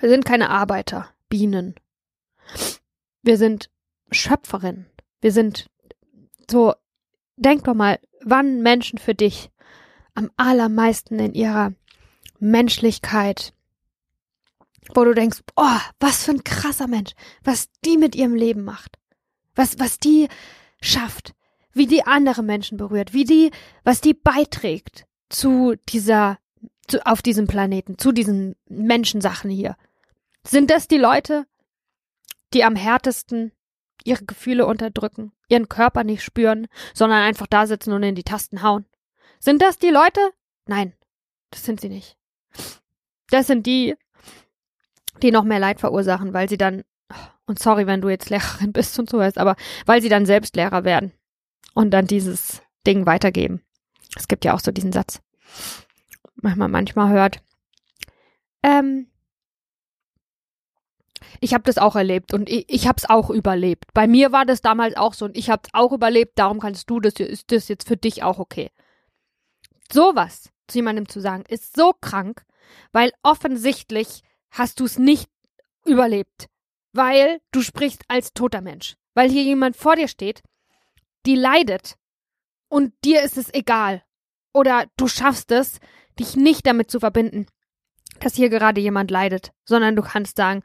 wir 0.00 0.08
sind 0.08 0.24
keine 0.24 0.50
Arbeiter, 0.50 1.08
Bienen. 1.28 1.74
Wir 3.22 3.38
sind 3.38 3.70
Schöpferinnen. 4.10 4.86
Wir 5.20 5.32
sind 5.32 5.68
so, 6.50 6.74
denk 7.36 7.64
doch 7.64 7.74
mal, 7.74 7.98
wann 8.24 8.62
Menschen 8.62 8.98
für 8.98 9.14
dich 9.14 9.50
am 10.16 10.30
allermeisten 10.36 11.18
in 11.18 11.34
ihrer 11.34 11.72
Menschlichkeit, 12.38 13.52
wo 14.94 15.04
du 15.04 15.14
denkst, 15.14 15.40
oh, 15.56 15.78
was 16.00 16.24
für 16.24 16.32
ein 16.32 16.44
krasser 16.44 16.88
Mensch, 16.88 17.12
was 17.44 17.68
die 17.84 17.96
mit 17.96 18.14
ihrem 18.14 18.34
Leben 18.34 18.64
macht, 18.64 18.98
was, 19.54 19.78
was 19.78 19.98
die 19.98 20.28
schafft, 20.80 21.34
wie 21.72 21.86
die 21.86 22.04
andere 22.04 22.42
Menschen 22.42 22.78
berührt, 22.78 23.12
wie 23.12 23.24
die, 23.24 23.50
was 23.84 24.00
die 24.00 24.14
beiträgt 24.14 25.06
zu 25.28 25.74
dieser, 25.88 26.38
zu, 26.88 27.04
auf 27.06 27.22
diesem 27.22 27.46
Planeten, 27.46 27.98
zu 27.98 28.12
diesen 28.12 28.56
Menschensachen 28.68 29.50
hier. 29.50 29.76
Sind 30.46 30.70
das 30.70 30.88
die 30.88 30.98
Leute, 30.98 31.46
die 32.54 32.64
am 32.64 32.76
härtesten 32.76 33.52
ihre 34.04 34.24
Gefühle 34.24 34.66
unterdrücken, 34.66 35.32
ihren 35.48 35.68
Körper 35.68 36.04
nicht 36.04 36.22
spüren, 36.22 36.68
sondern 36.94 37.22
einfach 37.22 37.48
da 37.48 37.66
sitzen 37.66 37.92
und 37.92 38.02
in 38.04 38.14
die 38.14 38.22
Tasten 38.22 38.62
hauen? 38.62 38.86
Sind 39.38 39.62
das 39.62 39.78
die 39.78 39.90
Leute? 39.90 40.20
Nein, 40.66 40.92
das 41.50 41.64
sind 41.64 41.80
sie 41.80 41.88
nicht. 41.88 42.16
Das 43.30 43.46
sind 43.46 43.66
die, 43.66 43.94
die 45.22 45.30
noch 45.30 45.44
mehr 45.44 45.58
Leid 45.58 45.80
verursachen, 45.80 46.32
weil 46.32 46.48
sie 46.48 46.58
dann, 46.58 46.84
und 47.46 47.58
sorry, 47.58 47.86
wenn 47.86 48.00
du 48.00 48.08
jetzt 48.08 48.30
Lehrerin 48.30 48.72
bist 48.74 48.98
und 48.98 49.08
so 49.08 49.18
weißt, 49.18 49.38
aber 49.38 49.56
weil 49.84 50.02
sie 50.02 50.08
dann 50.08 50.26
selbst 50.26 50.56
Lehrer 50.56 50.84
werden 50.84 51.12
und 51.74 51.90
dann 51.90 52.06
dieses 52.06 52.62
Ding 52.86 53.06
weitergeben. 53.06 53.62
Es 54.16 54.28
gibt 54.28 54.44
ja 54.44 54.54
auch 54.54 54.60
so 54.60 54.70
diesen 54.70 54.92
Satz, 54.92 55.20
manchmal 56.36 56.68
manchmal 56.68 57.10
hört. 57.10 57.42
Ähm, 58.62 59.08
ich 61.40 61.54
habe 61.54 61.64
das 61.64 61.78
auch 61.78 61.96
erlebt 61.96 62.32
und 62.32 62.48
ich, 62.48 62.64
ich 62.68 62.86
habe 62.86 62.96
es 62.98 63.08
auch 63.08 63.30
überlebt. 63.30 63.92
Bei 63.92 64.06
mir 64.06 64.32
war 64.32 64.44
das 64.44 64.62
damals 64.62 64.96
auch 64.96 65.14
so 65.14 65.24
und 65.26 65.36
ich 65.36 65.50
habe 65.50 65.62
es 65.64 65.74
auch 65.74 65.92
überlebt, 65.92 66.38
darum 66.38 66.60
kannst 66.60 66.88
du 66.88 67.00
das, 67.00 67.14
ist 67.14 67.52
das 67.52 67.68
jetzt 67.68 67.88
für 67.88 67.96
dich 67.96 68.22
auch 68.22 68.38
okay. 68.38 68.70
Sowas 69.92 70.50
zu 70.68 70.78
jemandem 70.78 71.08
zu 71.08 71.20
sagen, 71.20 71.44
ist 71.48 71.76
so 71.76 71.92
krank, 72.00 72.44
weil 72.92 73.12
offensichtlich 73.22 74.22
hast 74.50 74.80
du 74.80 74.84
es 74.84 74.98
nicht 74.98 75.30
überlebt, 75.84 76.48
weil 76.92 77.40
du 77.52 77.62
sprichst 77.62 78.02
als 78.08 78.32
toter 78.32 78.60
Mensch, 78.60 78.96
weil 79.14 79.30
hier 79.30 79.42
jemand 79.42 79.76
vor 79.76 79.96
dir 79.96 80.08
steht, 80.08 80.42
die 81.24 81.36
leidet 81.36 81.96
und 82.68 82.92
dir 83.04 83.22
ist 83.22 83.36
es 83.36 83.52
egal. 83.52 84.02
Oder 84.52 84.86
du 84.96 85.06
schaffst 85.06 85.52
es, 85.52 85.78
dich 86.18 86.36
nicht 86.36 86.66
damit 86.66 86.90
zu 86.90 86.98
verbinden, 86.98 87.46
dass 88.20 88.34
hier 88.34 88.48
gerade 88.48 88.80
jemand 88.80 89.10
leidet, 89.10 89.52
sondern 89.64 89.96
du 89.96 90.02
kannst 90.02 90.36
sagen, 90.36 90.62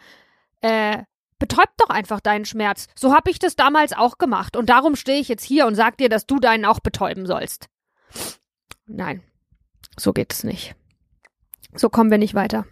äh, 0.61 1.03
betäub 1.37 1.69
doch 1.77 1.89
einfach 1.89 2.21
deinen 2.21 2.45
Schmerz. 2.45 2.87
So 2.95 3.13
hab 3.13 3.27
ich 3.27 3.39
das 3.39 3.55
damals 3.55 3.93
auch 3.93 4.17
gemacht 4.17 4.55
und 4.55 4.69
darum 4.69 4.95
stehe 4.95 5.19
ich 5.19 5.27
jetzt 5.27 5.43
hier 5.43 5.65
und 5.65 5.75
sag 5.75 5.97
dir, 5.97 6.07
dass 6.07 6.25
du 6.25 6.39
deinen 6.39 6.65
auch 6.65 6.79
betäuben 6.79 7.25
sollst. 7.25 7.67
Nein, 8.93 9.23
so 9.97 10.11
geht 10.11 10.33
es 10.33 10.43
nicht. 10.43 10.75
So 11.75 11.89
kommen 11.89 12.11
wir 12.11 12.17
nicht 12.17 12.33
weiter. 12.33 12.65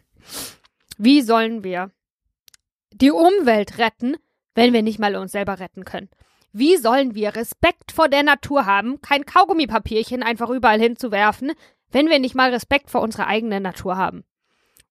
Wie 0.98 1.22
sollen 1.22 1.64
wir 1.64 1.92
die 2.92 3.12
Umwelt 3.12 3.78
retten, 3.78 4.18
wenn 4.54 4.74
wir 4.74 4.82
nicht 4.82 5.00
mal 5.00 5.16
uns 5.16 5.32
selber 5.32 5.60
retten 5.60 5.86
können? 5.86 6.10
Wie 6.52 6.78
sollen 6.78 7.16
wir 7.16 7.36
Respekt 7.36 7.92
vor 7.92 8.10
der 8.10 8.24
Natur 8.24 8.66
haben, 8.66 9.00
kein 9.02 9.26
Kaugummipapierchen 9.26 10.24
einfach 10.24 10.50
überall 10.50 10.80
hinzuwerfen, 10.80 11.54
wenn 11.90 12.10
wir 12.10 12.20
nicht 12.20 12.36
mal 12.36 12.52
Respekt 12.52 12.90
vor 12.90 13.02
unserer 13.02 13.28
eigenen 13.28 13.64
Natur 13.64 13.96
haben? 13.96 14.26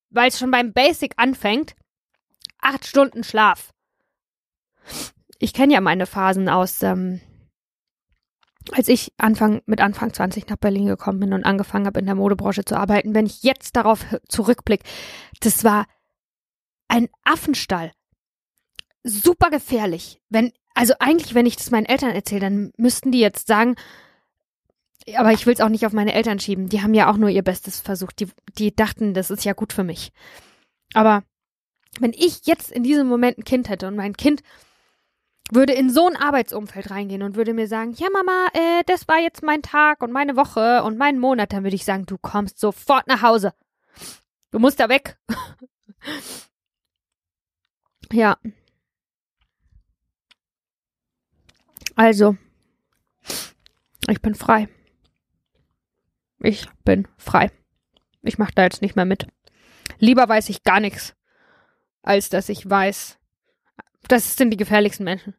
Weil 0.08 0.28
es 0.28 0.38
schon 0.38 0.50
beim 0.50 0.72
Basic 0.72 1.12
anfängt, 1.16 1.74
acht 2.60 2.86
Stunden 2.86 3.22
Schlaf. 3.22 3.74
Ich 5.38 5.52
kenne 5.52 5.74
ja 5.74 5.80
meine 5.82 6.06
Phasen 6.06 6.48
aus, 6.48 6.82
ähm, 6.82 7.20
als 8.72 8.88
ich 8.88 9.12
Anfang, 9.18 9.62
mit 9.66 9.80
Anfang 9.80 10.12
20 10.12 10.48
nach 10.48 10.56
Berlin 10.56 10.86
gekommen 10.86 11.20
bin 11.20 11.32
und 11.32 11.44
angefangen 11.44 11.86
habe, 11.86 12.00
in 12.00 12.06
der 12.06 12.14
Modebranche 12.14 12.64
zu 12.64 12.76
arbeiten, 12.76 13.14
wenn 13.14 13.26
ich 13.26 13.42
jetzt 13.42 13.76
darauf 13.76 14.04
zurückblicke, 14.28 14.84
das 15.40 15.64
war 15.64 15.86
ein 16.88 17.08
Affenstall. 17.24 17.92
Super 19.04 19.50
gefährlich. 19.50 20.20
Wenn 20.28 20.52
also 20.78 20.94
eigentlich, 21.00 21.34
wenn 21.34 21.44
ich 21.44 21.56
das 21.56 21.72
meinen 21.72 21.86
Eltern 21.86 22.12
erzähle, 22.12 22.42
dann 22.42 22.72
müssten 22.76 23.10
die 23.10 23.18
jetzt 23.18 23.48
sagen, 23.48 23.74
aber 25.16 25.32
ich 25.32 25.44
will 25.44 25.54
es 25.54 25.60
auch 25.60 25.68
nicht 25.68 25.84
auf 25.84 25.92
meine 25.92 26.12
Eltern 26.12 26.38
schieben. 26.38 26.68
Die 26.68 26.82
haben 26.82 26.94
ja 26.94 27.10
auch 27.10 27.16
nur 27.16 27.30
ihr 27.30 27.42
Bestes 27.42 27.80
versucht. 27.80 28.20
Die, 28.20 28.28
die 28.58 28.76
dachten, 28.76 29.12
das 29.12 29.32
ist 29.32 29.44
ja 29.44 29.54
gut 29.54 29.72
für 29.72 29.82
mich. 29.82 30.12
Aber 30.94 31.24
wenn 31.98 32.12
ich 32.12 32.46
jetzt 32.46 32.70
in 32.70 32.84
diesem 32.84 33.08
Moment 33.08 33.38
ein 33.38 33.44
Kind 33.44 33.68
hätte 33.68 33.88
und 33.88 33.96
mein 33.96 34.16
Kind 34.16 34.44
würde 35.50 35.72
in 35.72 35.90
so 35.90 36.08
ein 36.08 36.16
Arbeitsumfeld 36.16 36.90
reingehen 36.90 37.22
und 37.22 37.36
würde 37.36 37.54
mir 37.54 37.68
sagen, 37.68 37.92
ja 37.92 38.08
Mama, 38.12 38.48
äh, 38.52 38.82
das 38.86 39.08
war 39.08 39.18
jetzt 39.18 39.42
mein 39.42 39.62
Tag 39.62 40.02
und 40.02 40.12
meine 40.12 40.36
Woche 40.36 40.82
und 40.82 40.98
mein 40.98 41.18
Monat, 41.18 41.52
dann 41.52 41.64
würde 41.64 41.76
ich 41.76 41.84
sagen, 41.84 42.06
du 42.06 42.18
kommst 42.18 42.58
sofort 42.58 43.06
nach 43.06 43.22
Hause. 43.22 43.54
Du 44.50 44.58
musst 44.58 44.80
da 44.80 44.88
weg. 44.88 45.18
ja, 48.12 48.36
Also, 51.98 52.36
ich 54.08 54.22
bin 54.22 54.36
frei. 54.36 54.68
Ich 56.38 56.68
bin 56.84 57.08
frei. 57.16 57.50
Ich 58.22 58.38
mache 58.38 58.52
da 58.54 58.62
jetzt 58.62 58.82
nicht 58.82 58.94
mehr 58.94 59.04
mit. 59.04 59.26
Lieber 59.98 60.28
weiß 60.28 60.48
ich 60.48 60.62
gar 60.62 60.78
nichts, 60.78 61.16
als 62.02 62.28
dass 62.28 62.50
ich 62.50 62.70
weiß, 62.70 63.17
das 64.08 64.36
sind 64.36 64.50
die 64.50 64.56
gefährlichsten 64.56 65.04
Menschen. 65.04 65.34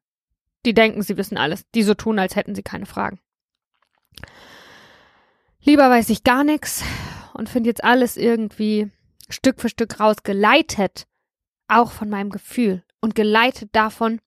Die 0.65 0.73
denken, 0.73 1.01
sie 1.01 1.17
wissen 1.17 1.37
alles, 1.37 1.65
die 1.73 1.83
so 1.83 1.93
tun, 1.93 2.19
als 2.19 2.35
hätten 2.35 2.55
sie 2.55 2.63
keine 2.63 2.85
Fragen. 2.85 3.19
Lieber 5.61 5.89
weiß 5.89 6.09
ich 6.09 6.23
gar 6.23 6.43
nichts 6.43 6.83
und 7.33 7.49
finde 7.49 7.69
jetzt 7.69 7.83
alles 7.83 8.17
irgendwie 8.17 8.91
Stück 9.29 9.61
für 9.61 9.69
Stück 9.69 9.99
rausgeleitet, 9.99 11.07
auch 11.67 11.91
von 11.91 12.09
meinem 12.09 12.29
Gefühl 12.29 12.83
und 13.01 13.15
geleitet 13.15 13.69
davon, 13.73 14.19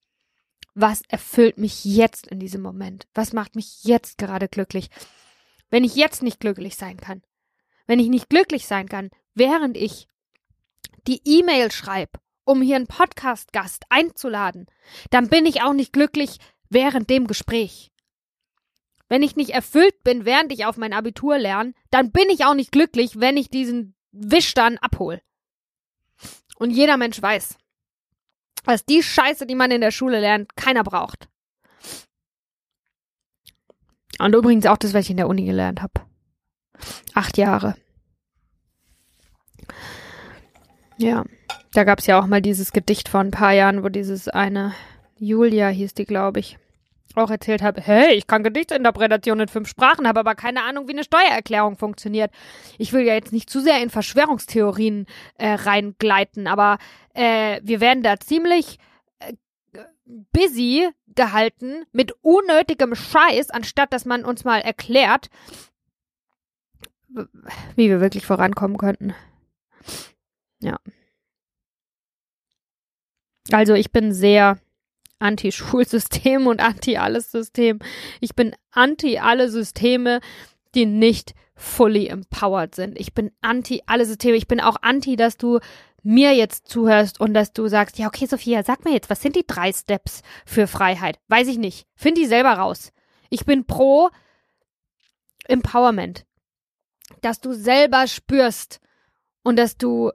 was 0.75 1.03
erfüllt 1.09 1.59
mich 1.59 1.85
jetzt 1.85 2.27
in 2.27 2.39
diesem 2.39 2.63
Moment? 2.63 3.07
Was 3.15 3.33
macht 3.33 3.57
mich 3.57 3.85
jetzt 3.85 4.17
gerade 4.17 4.49
glücklich? 4.49 4.89
Wenn 5.71 5.85
ich 5.85 5.97
jetzt 5.97 6.23
nicht 6.23 6.41
glücklich 6.41 6.77
sein 6.77 6.97
kann, 6.97 7.23
wenn 7.87 7.99
ich 7.99 8.09
nicht 8.09 8.31
glücklich 8.31 8.67
sein 8.67 8.89
kann, 8.89 9.11
während 9.35 9.77
ich 9.77 10.07
die 11.07 11.21
E-Mail 11.25 11.71
schreibe, 11.73 12.22
um 12.45 12.63
hier 12.63 12.77
einen 12.77 12.87
Podcast-Gast 12.87 13.85
einzuladen, 13.89 14.67
dann 15.11 15.29
bin 15.29 15.47
ich 15.47 15.63
auch 15.63 15.73
nicht 15.73 15.93
glücklich 15.93 16.39
während 16.69 17.11
dem 17.11 17.27
Gespräch. 17.27 17.91
Wenn 19.09 19.23
ich 19.23 19.37
nicht 19.37 19.51
erfüllt 19.51 20.03
bin, 20.05 20.25
während 20.25 20.53
ich 20.53 20.65
auf 20.65 20.77
mein 20.77 20.93
Abitur 20.93 21.39
lerne, 21.39 21.75
dann 21.91 22.13
bin 22.13 22.31
ich 22.31 22.45
auch 22.45 22.55
nicht 22.55 22.73
glücklich, 22.73 23.21
wenn 23.21 23.37
ich 23.37 23.51
diesen 23.51 23.95
Wisch 24.11 24.55
dann 24.55 24.79
abhole. 24.79 25.23
Und 26.59 26.71
jeder 26.71 26.97
Mensch 26.97 27.21
weiß, 27.21 27.59
dass 28.65 28.85
die 28.85 29.03
Scheiße, 29.03 29.47
die 29.47 29.55
man 29.55 29.71
in 29.71 29.81
der 29.81 29.91
Schule 29.91 30.21
lernt, 30.21 30.55
keiner 30.57 30.85
braucht. 30.85 31.29
Und 34.19 34.35
übrigens 34.35 34.67
auch 34.67 34.77
das, 34.77 34.95
was 34.95 35.05
ich 35.05 35.11
in 35.11 35.17
der 35.17 35.29
Uni 35.29 35.45
gelernt 35.45 35.83
habe. 35.83 36.07
Acht 37.15 37.37
Jahre. 37.39 37.77
Ja. 40.97 41.25
Da 41.73 41.85
gab 41.85 42.01
es 42.01 42.07
ja 42.07 42.21
auch 42.21 42.27
mal 42.27 42.43
dieses 42.43 42.73
Gedicht 42.73 43.09
vor 43.09 43.21
ein 43.21 43.31
paar 43.31 43.53
Jahren, 43.53 43.83
wo 43.83 43.89
dieses 43.89 44.29
eine, 44.29 44.75
Julia 45.19 45.69
hieß 45.69 45.95
die, 45.95 46.05
glaube 46.05 46.41
ich, 46.41 46.59
auch 47.15 47.31
erzählt 47.31 47.63
habe, 47.63 47.81
hey, 47.81 48.15
ich 48.15 48.27
kann 48.27 48.43
Gedichtsinterpretation 48.43 49.41
in 49.41 49.49
fünf 49.49 49.69
Sprachen, 49.69 50.07
habe 50.07 50.21
aber 50.21 50.35
keine 50.35 50.63
Ahnung, 50.63 50.89
wie 50.89 50.93
eine 50.93 51.05
Steuererklärung 51.05 51.77
funktioniert. 51.77 52.31
Ich 52.79 52.93
will 52.93 53.03
ja 53.03 53.15
jetzt 53.15 53.33
nicht 53.33 53.51
zu 53.51 53.61
sehr 53.61 53.83
in 53.83 53.91
Verschwörungstheorien 53.91 55.07
äh, 55.39 55.53
reingleiten, 55.55 56.47
aber 56.47 56.79
äh, 57.15 57.61
wir 57.63 57.81
werden 57.81 58.03
da 58.03 58.19
ziemlich 58.19 58.79
äh, 59.19 59.35
busy 60.33 60.89
gehalten 61.09 61.85
mit 61.93 62.13
unnötigem 62.23 62.95
Scheiß, 62.95 63.51
anstatt 63.51 63.93
dass 63.93 64.05
man 64.05 64.25
uns 64.25 64.45
mal 64.45 64.61
erklärt, 64.61 65.29
wie 67.77 67.91
wir 67.91 68.01
wirklich 68.01 68.25
vorankommen 68.25 68.79
könnten. 68.79 69.15
Ja. 70.61 70.79
Also 73.51 73.75
ich 73.75 73.93
bin 73.93 74.13
sehr 74.13 74.59
Anti-Schulsystem 75.19 76.47
und 76.47 76.61
Anti-Alles-System. 76.61 77.79
Ich 78.21 78.35
bin 78.35 78.55
anti 78.71 79.19
alle 79.19 79.51
Systeme, 79.51 80.21
die 80.75 80.87
nicht 80.87 81.35
fully 81.55 82.09
empowered 82.09 82.75
sind. 82.75 82.99
Ich 82.99 83.15
bin 83.15 83.31
anti 83.41 83.83
alle 83.87 84.05
Systeme. 84.07 84.37
Ich 84.37 84.49
bin 84.49 84.61
auch 84.61 84.77
anti, 84.83 85.17
dass 85.17 85.37
du 85.37 85.61
mir 86.03 86.35
jetzt 86.35 86.69
zuhörst 86.69 87.21
und 87.21 87.33
dass 87.35 87.53
du 87.53 87.69
sagst, 87.69 87.99
ja, 87.99 88.09
okay, 88.09 88.27
Sophia, 88.27 88.65
sag 88.65 88.85
mir 88.85 88.93
jetzt, 88.93 89.09
was 89.09 89.23
sind 89.23 89.37
die 89.37 89.47
drei 89.47 89.73
Steps 89.73 90.23
für 90.45 90.67
Freiheit? 90.67 91.19
Weiß 91.29 91.47
ich 91.47 91.59
nicht. 91.59 91.87
Find 91.95 92.19
die 92.19 92.27
selber 92.27 92.55
raus. 92.55 92.93
Ich 93.31 93.45
bin 93.45 93.65
pro 93.65 94.11
Empowerment. 95.47 96.27
Dass 97.21 97.41
du 97.41 97.53
selber 97.53 98.07
spürst 98.07 98.81
und 99.43 99.57
dass 99.57 99.77
du, 99.77 100.11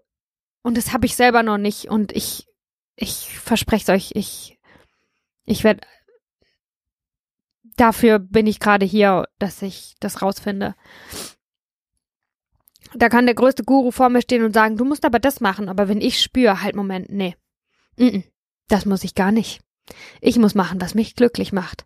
und 0.62 0.78
das 0.78 0.92
habe 0.94 1.06
ich 1.06 1.16
selber 1.16 1.44
noch 1.44 1.58
nicht 1.58 1.90
und 1.90 2.12
ich, 2.12 2.48
ich 2.98 3.40
verspreche 3.40 3.84
es 3.84 3.90
euch, 3.90 4.12
ich 4.16 4.60
ich 5.46 5.64
werde 5.64 5.82
dafür 7.78 8.20
bin 8.20 8.48
ich 8.48 8.60
gerade 8.60 8.86
hier, 8.86 9.28
dass 9.40 9.62
ich 9.62 9.96
das 10.00 10.22
rausfinde. 10.22 10.76
Da 12.94 13.10
kann 13.10 13.26
der 13.26 13.36
größte 13.36 13.64
Guru 13.64 13.92
vor 13.92 14.10
mir 14.10 14.22
stehen 14.22 14.44
und 14.44 14.54
sagen, 14.54 14.78
du 14.78 14.84
musst 14.84 15.06
aber 15.06 15.20
das 15.20 15.40
machen, 15.40 15.70
aber 15.70 15.88
wenn 15.88 16.02
ich 16.02 16.22
spüre, 16.22 16.62
halt 16.62 16.76
Moment, 16.76 17.10
nee. 17.10 17.36
Mm 17.98 18.04
-mm, 18.04 18.24
das 18.68 18.86
muss 18.86 19.04
ich 19.04 19.16
gar 19.16 19.32
nicht. 19.32 19.62
Ich 20.20 20.38
muss 20.38 20.56
machen, 20.56 20.82
was 20.82 20.96
mich 20.96 21.16
glücklich 21.16 21.54
macht. 21.54 21.86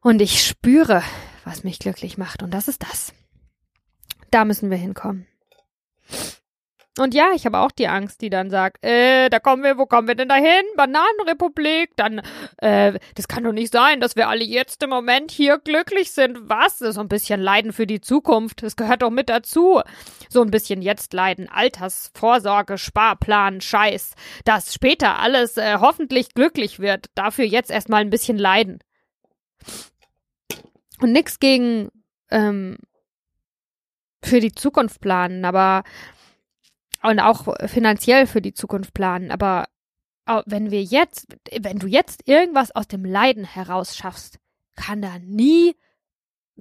Und 0.00 0.20
ich 0.20 0.44
spüre, 0.44 1.02
was 1.44 1.64
mich 1.64 1.78
glücklich 1.78 2.18
macht 2.18 2.42
und 2.42 2.52
das 2.52 2.68
ist 2.68 2.82
das. 2.82 3.12
Da 4.30 4.44
müssen 4.44 4.70
wir 4.70 4.76
hinkommen. 4.76 5.26
Und 6.98 7.14
ja, 7.14 7.30
ich 7.34 7.46
habe 7.46 7.58
auch 7.58 7.70
die 7.70 7.86
Angst, 7.86 8.20
die 8.22 8.30
dann 8.30 8.50
sagt, 8.50 8.84
äh, 8.84 9.28
da 9.28 9.38
kommen 9.38 9.62
wir, 9.62 9.78
wo 9.78 9.86
kommen 9.86 10.08
wir 10.08 10.16
denn 10.16 10.28
dahin? 10.28 10.64
Bananenrepublik, 10.76 11.90
dann, 11.96 12.20
äh, 12.58 12.98
das 13.14 13.28
kann 13.28 13.44
doch 13.44 13.52
nicht 13.52 13.72
sein, 13.72 14.00
dass 14.00 14.16
wir 14.16 14.28
alle 14.28 14.44
jetzt 14.44 14.82
im 14.82 14.90
Moment 14.90 15.30
hier 15.30 15.58
glücklich 15.58 16.10
sind. 16.10 16.48
Was? 16.48 16.78
So 16.78 17.00
ein 17.00 17.08
bisschen 17.08 17.40
Leiden 17.40 17.72
für 17.72 17.86
die 17.86 18.00
Zukunft. 18.00 18.62
Das 18.62 18.74
gehört 18.74 19.02
doch 19.02 19.10
mit 19.10 19.28
dazu. 19.28 19.80
So 20.28 20.42
ein 20.42 20.50
bisschen 20.50 20.82
jetzt 20.82 21.12
leiden, 21.12 21.48
Altersvorsorge, 21.48 22.78
Sparplan, 22.78 23.60
Scheiß, 23.60 24.14
dass 24.44 24.74
später 24.74 25.18
alles 25.18 25.56
äh, 25.56 25.76
hoffentlich 25.80 26.34
glücklich 26.34 26.80
wird. 26.80 27.06
Dafür 27.14 27.44
jetzt 27.44 27.70
erstmal 27.70 28.00
ein 28.00 28.10
bisschen 28.10 28.38
leiden. 28.38 28.80
Und 31.00 31.12
nix 31.12 31.38
gegen, 31.38 31.90
ähm, 32.30 32.78
für 34.22 34.40
die 34.40 34.52
Zukunft 34.52 35.00
planen, 35.00 35.44
aber 35.44 35.84
und 37.08 37.20
auch 37.20 37.56
finanziell 37.66 38.26
für 38.26 38.42
die 38.42 38.52
Zukunft 38.52 38.92
planen. 38.92 39.30
Aber 39.30 39.66
wenn 40.44 40.70
wir 40.70 40.82
jetzt, 40.82 41.26
wenn 41.58 41.78
du 41.78 41.86
jetzt 41.86 42.28
irgendwas 42.28 42.70
aus 42.76 42.86
dem 42.86 43.04
Leiden 43.04 43.44
heraus 43.44 43.96
schaffst, 43.96 44.38
kann 44.76 45.00
da 45.00 45.18
nie 45.18 45.74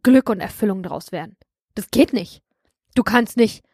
Glück 0.04 0.30
und 0.30 0.40
Erfüllung 0.40 0.84
draus 0.84 1.12
werden. 1.12 1.36
Das 1.76 1.92
geht 1.92 2.14
nicht. 2.14 2.42
Du 2.96 3.04
kannst 3.04 3.36
nicht 3.36 3.66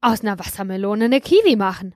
aus 0.00 0.22
einer 0.22 0.38
Wassermelone 0.38 1.04
eine 1.04 1.20
Kiwi 1.20 1.54
machen. 1.54 1.94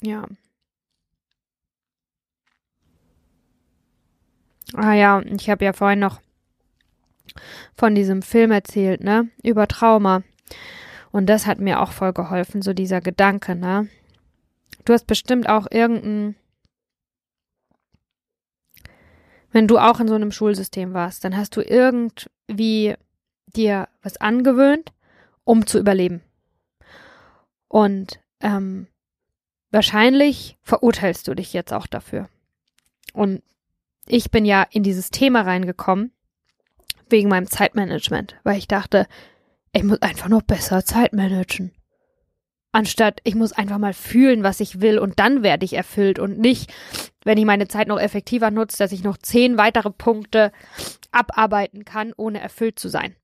Ja. 0.00 0.26
Ah 4.74 4.94
ja, 4.94 5.20
ich 5.22 5.50
habe 5.50 5.64
ja 5.64 5.72
vorhin 5.72 5.98
noch 5.98 6.20
von 7.74 7.94
diesem 7.94 8.22
Film 8.22 8.50
erzählt, 8.50 9.02
ne? 9.02 9.28
Über 9.42 9.68
Trauma. 9.68 10.22
Und 11.10 11.26
das 11.26 11.46
hat 11.46 11.58
mir 11.58 11.80
auch 11.80 11.92
voll 11.92 12.12
geholfen, 12.12 12.62
so 12.62 12.72
dieser 12.72 13.00
Gedanke, 13.00 13.54
ne? 13.54 13.88
Du 14.84 14.92
hast 14.92 15.06
bestimmt 15.06 15.48
auch 15.48 15.66
irgendein. 15.70 16.36
Wenn 19.50 19.68
du 19.68 19.78
auch 19.78 20.00
in 20.00 20.08
so 20.08 20.14
einem 20.14 20.32
Schulsystem 20.32 20.94
warst, 20.94 21.24
dann 21.24 21.36
hast 21.36 21.56
du 21.56 21.60
irgendwie 21.60 22.94
dir 23.54 23.88
was 24.02 24.16
angewöhnt, 24.16 24.92
um 25.44 25.66
zu 25.66 25.78
überleben. 25.78 26.22
Und 27.68 28.18
ähm, 28.40 28.86
wahrscheinlich 29.70 30.56
verurteilst 30.62 31.28
du 31.28 31.34
dich 31.34 31.52
jetzt 31.52 31.72
auch 31.72 31.86
dafür. 31.86 32.28
Und 33.12 33.42
ich 34.06 34.30
bin 34.30 34.44
ja 34.44 34.66
in 34.70 34.82
dieses 34.82 35.10
Thema 35.10 35.42
reingekommen, 35.42 36.12
wegen 37.08 37.28
meinem 37.28 37.46
Zeitmanagement, 37.46 38.36
weil 38.42 38.58
ich 38.58 38.68
dachte, 38.68 39.06
ich 39.72 39.84
muss 39.84 40.02
einfach 40.02 40.28
noch 40.28 40.42
besser 40.42 40.84
Zeit 40.84 41.12
managen. 41.12 41.72
Anstatt 42.72 43.20
ich 43.24 43.34
muss 43.34 43.52
einfach 43.52 43.78
mal 43.78 43.92
fühlen, 43.92 44.42
was 44.42 44.60
ich 44.60 44.80
will 44.80 44.98
und 44.98 45.18
dann 45.18 45.42
werde 45.42 45.64
ich 45.64 45.74
erfüllt 45.74 46.18
und 46.18 46.38
nicht, 46.38 46.72
wenn 47.22 47.36
ich 47.36 47.44
meine 47.44 47.68
Zeit 47.68 47.86
noch 47.86 48.00
effektiver 48.00 48.50
nutze, 48.50 48.78
dass 48.78 48.92
ich 48.92 49.04
noch 49.04 49.18
zehn 49.18 49.58
weitere 49.58 49.90
Punkte 49.90 50.52
abarbeiten 51.10 51.84
kann, 51.84 52.14
ohne 52.16 52.40
erfüllt 52.40 52.78
zu 52.78 52.88
sein. 52.88 53.14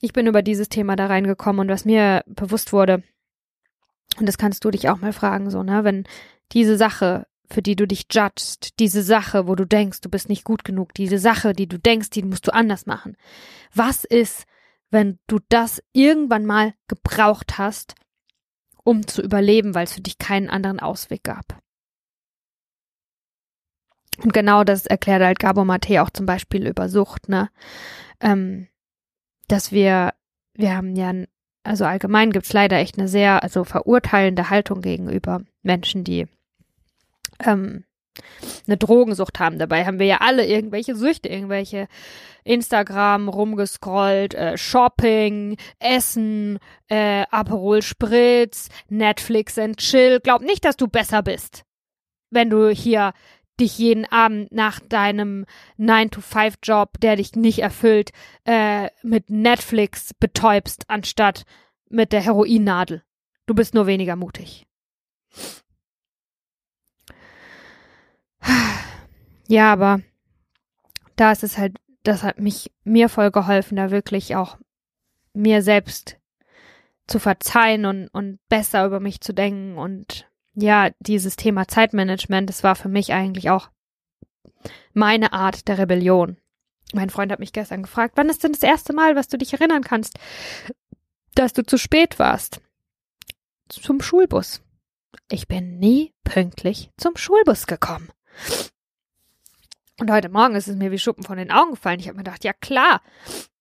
Ich 0.00 0.12
bin 0.12 0.28
über 0.28 0.42
dieses 0.42 0.68
Thema 0.68 0.94
da 0.94 1.06
reingekommen 1.06 1.62
und 1.62 1.68
was 1.68 1.84
mir 1.84 2.22
bewusst 2.26 2.72
wurde, 2.72 3.02
und 4.18 4.26
das 4.26 4.38
kannst 4.38 4.64
du 4.64 4.70
dich 4.70 4.88
auch 4.88 4.98
mal 4.98 5.12
fragen, 5.12 5.50
so, 5.50 5.64
ne, 5.64 5.82
wenn 5.82 6.04
diese 6.52 6.76
Sache 6.76 7.26
für 7.50 7.62
die 7.62 7.76
du 7.76 7.86
dich 7.86 8.06
judgst, 8.10 8.78
diese 8.78 9.02
Sache, 9.02 9.48
wo 9.48 9.54
du 9.54 9.64
denkst, 9.64 10.00
du 10.02 10.10
bist 10.10 10.28
nicht 10.28 10.44
gut 10.44 10.64
genug, 10.64 10.92
diese 10.94 11.18
Sache, 11.18 11.52
die 11.52 11.66
du 11.66 11.78
denkst, 11.78 12.10
die 12.10 12.22
musst 12.22 12.46
du 12.46 12.52
anders 12.52 12.86
machen. 12.86 13.16
Was 13.74 14.04
ist, 14.04 14.44
wenn 14.90 15.18
du 15.26 15.38
das 15.48 15.82
irgendwann 15.92 16.44
mal 16.44 16.74
gebraucht 16.88 17.58
hast, 17.58 17.94
um 18.84 19.06
zu 19.06 19.22
überleben, 19.22 19.74
weil 19.74 19.84
es 19.84 19.94
für 19.94 20.00
dich 20.00 20.18
keinen 20.18 20.50
anderen 20.50 20.80
Ausweg 20.80 21.24
gab? 21.24 21.60
Und 24.22 24.32
genau 24.32 24.64
das 24.64 24.86
erklärt 24.86 25.22
halt 25.22 25.38
Gabo 25.38 25.64
Mate 25.64 26.02
auch 26.02 26.10
zum 26.10 26.26
Beispiel 26.26 26.66
über 26.66 26.88
Sucht, 26.88 27.28
ne? 27.28 27.50
Ähm, 28.20 28.68
dass 29.46 29.70
wir, 29.70 30.12
wir 30.54 30.76
haben 30.76 30.96
ja, 30.96 31.12
also 31.62 31.84
allgemein 31.84 32.32
gibt's 32.32 32.52
leider 32.52 32.78
echt 32.78 32.98
eine 32.98 33.08
sehr, 33.08 33.42
also 33.42 33.64
verurteilende 33.64 34.50
Haltung 34.50 34.80
gegenüber 34.80 35.42
Menschen, 35.62 36.02
die 36.02 36.26
ähm, 37.44 37.84
eine 38.66 38.76
Drogensucht 38.76 39.38
haben. 39.38 39.58
Dabei 39.58 39.84
haben 39.84 39.98
wir 39.98 40.06
ja 40.06 40.18
alle 40.20 40.46
irgendwelche 40.46 40.94
Süchte, 40.94 41.28
irgendwelche 41.28 41.88
Instagram 42.44 43.28
rumgescrollt, 43.28 44.34
äh, 44.34 44.56
Shopping, 44.56 45.56
Essen, 45.78 46.58
äh, 46.88 47.24
Aperol 47.30 47.82
Spritz, 47.82 48.68
Netflix 48.88 49.58
and 49.58 49.76
Chill. 49.78 50.20
Glaub 50.20 50.42
nicht, 50.42 50.64
dass 50.64 50.76
du 50.76 50.88
besser 50.88 51.22
bist, 51.22 51.64
wenn 52.30 52.50
du 52.50 52.70
hier 52.70 53.12
dich 53.60 53.76
jeden 53.78 54.04
Abend 54.04 54.52
nach 54.52 54.78
deinem 54.80 55.44
9-to-5-Job, 55.78 57.00
der 57.00 57.16
dich 57.16 57.34
nicht 57.34 57.58
erfüllt, 57.58 58.12
äh, 58.44 58.88
mit 59.02 59.30
Netflix 59.30 60.14
betäubst, 60.14 60.84
anstatt 60.88 61.44
mit 61.88 62.12
der 62.12 62.20
Heroinnadel. 62.20 63.02
Du 63.46 63.54
bist 63.54 63.74
nur 63.74 63.86
weniger 63.86 64.14
mutig. 64.14 64.66
Ja, 69.48 69.72
aber 69.72 70.02
da 71.16 71.32
ist 71.32 71.42
es 71.42 71.56
halt, 71.56 71.76
das 72.02 72.22
hat 72.22 72.38
mich 72.38 72.70
mir 72.84 73.08
voll 73.08 73.30
geholfen, 73.30 73.76
da 73.76 73.90
wirklich 73.90 74.36
auch 74.36 74.58
mir 75.32 75.62
selbst 75.62 76.18
zu 77.06 77.18
verzeihen 77.18 77.86
und, 77.86 78.08
und 78.08 78.38
besser 78.48 78.84
über 78.84 79.00
mich 79.00 79.20
zu 79.20 79.32
denken. 79.32 79.78
Und 79.78 80.28
ja, 80.54 80.90
dieses 81.00 81.36
Thema 81.36 81.66
Zeitmanagement, 81.66 82.48
das 82.48 82.62
war 82.62 82.76
für 82.76 82.90
mich 82.90 83.12
eigentlich 83.14 83.48
auch 83.50 83.70
meine 84.92 85.32
Art 85.32 85.66
der 85.66 85.78
Rebellion. 85.78 86.36
Mein 86.92 87.10
Freund 87.10 87.32
hat 87.32 87.38
mich 87.38 87.52
gestern 87.52 87.82
gefragt, 87.82 88.14
wann 88.16 88.28
ist 88.28 88.44
denn 88.44 88.52
das 88.52 88.62
erste 88.62 88.92
Mal, 88.92 89.16
was 89.16 89.28
du 89.28 89.38
dich 89.38 89.54
erinnern 89.54 89.82
kannst, 89.82 90.18
dass 91.34 91.52
du 91.52 91.64
zu 91.64 91.78
spät 91.78 92.18
warst? 92.18 92.60
Zum 93.68 94.00
Schulbus. 94.00 94.62
Ich 95.30 95.46
bin 95.48 95.78
nie 95.78 96.12
pünktlich 96.24 96.90
zum 96.96 97.16
Schulbus 97.16 97.66
gekommen. 97.66 98.10
Und 100.00 100.10
heute 100.10 100.28
Morgen 100.28 100.54
ist 100.54 100.68
es 100.68 100.76
mir 100.76 100.90
wie 100.92 100.98
Schuppen 100.98 101.24
von 101.24 101.38
den 101.38 101.50
Augen 101.50 101.72
gefallen. 101.72 101.98
Ich 101.98 102.06
habe 102.06 102.16
mir 102.16 102.24
gedacht, 102.24 102.44
ja 102.44 102.52
klar, 102.52 103.02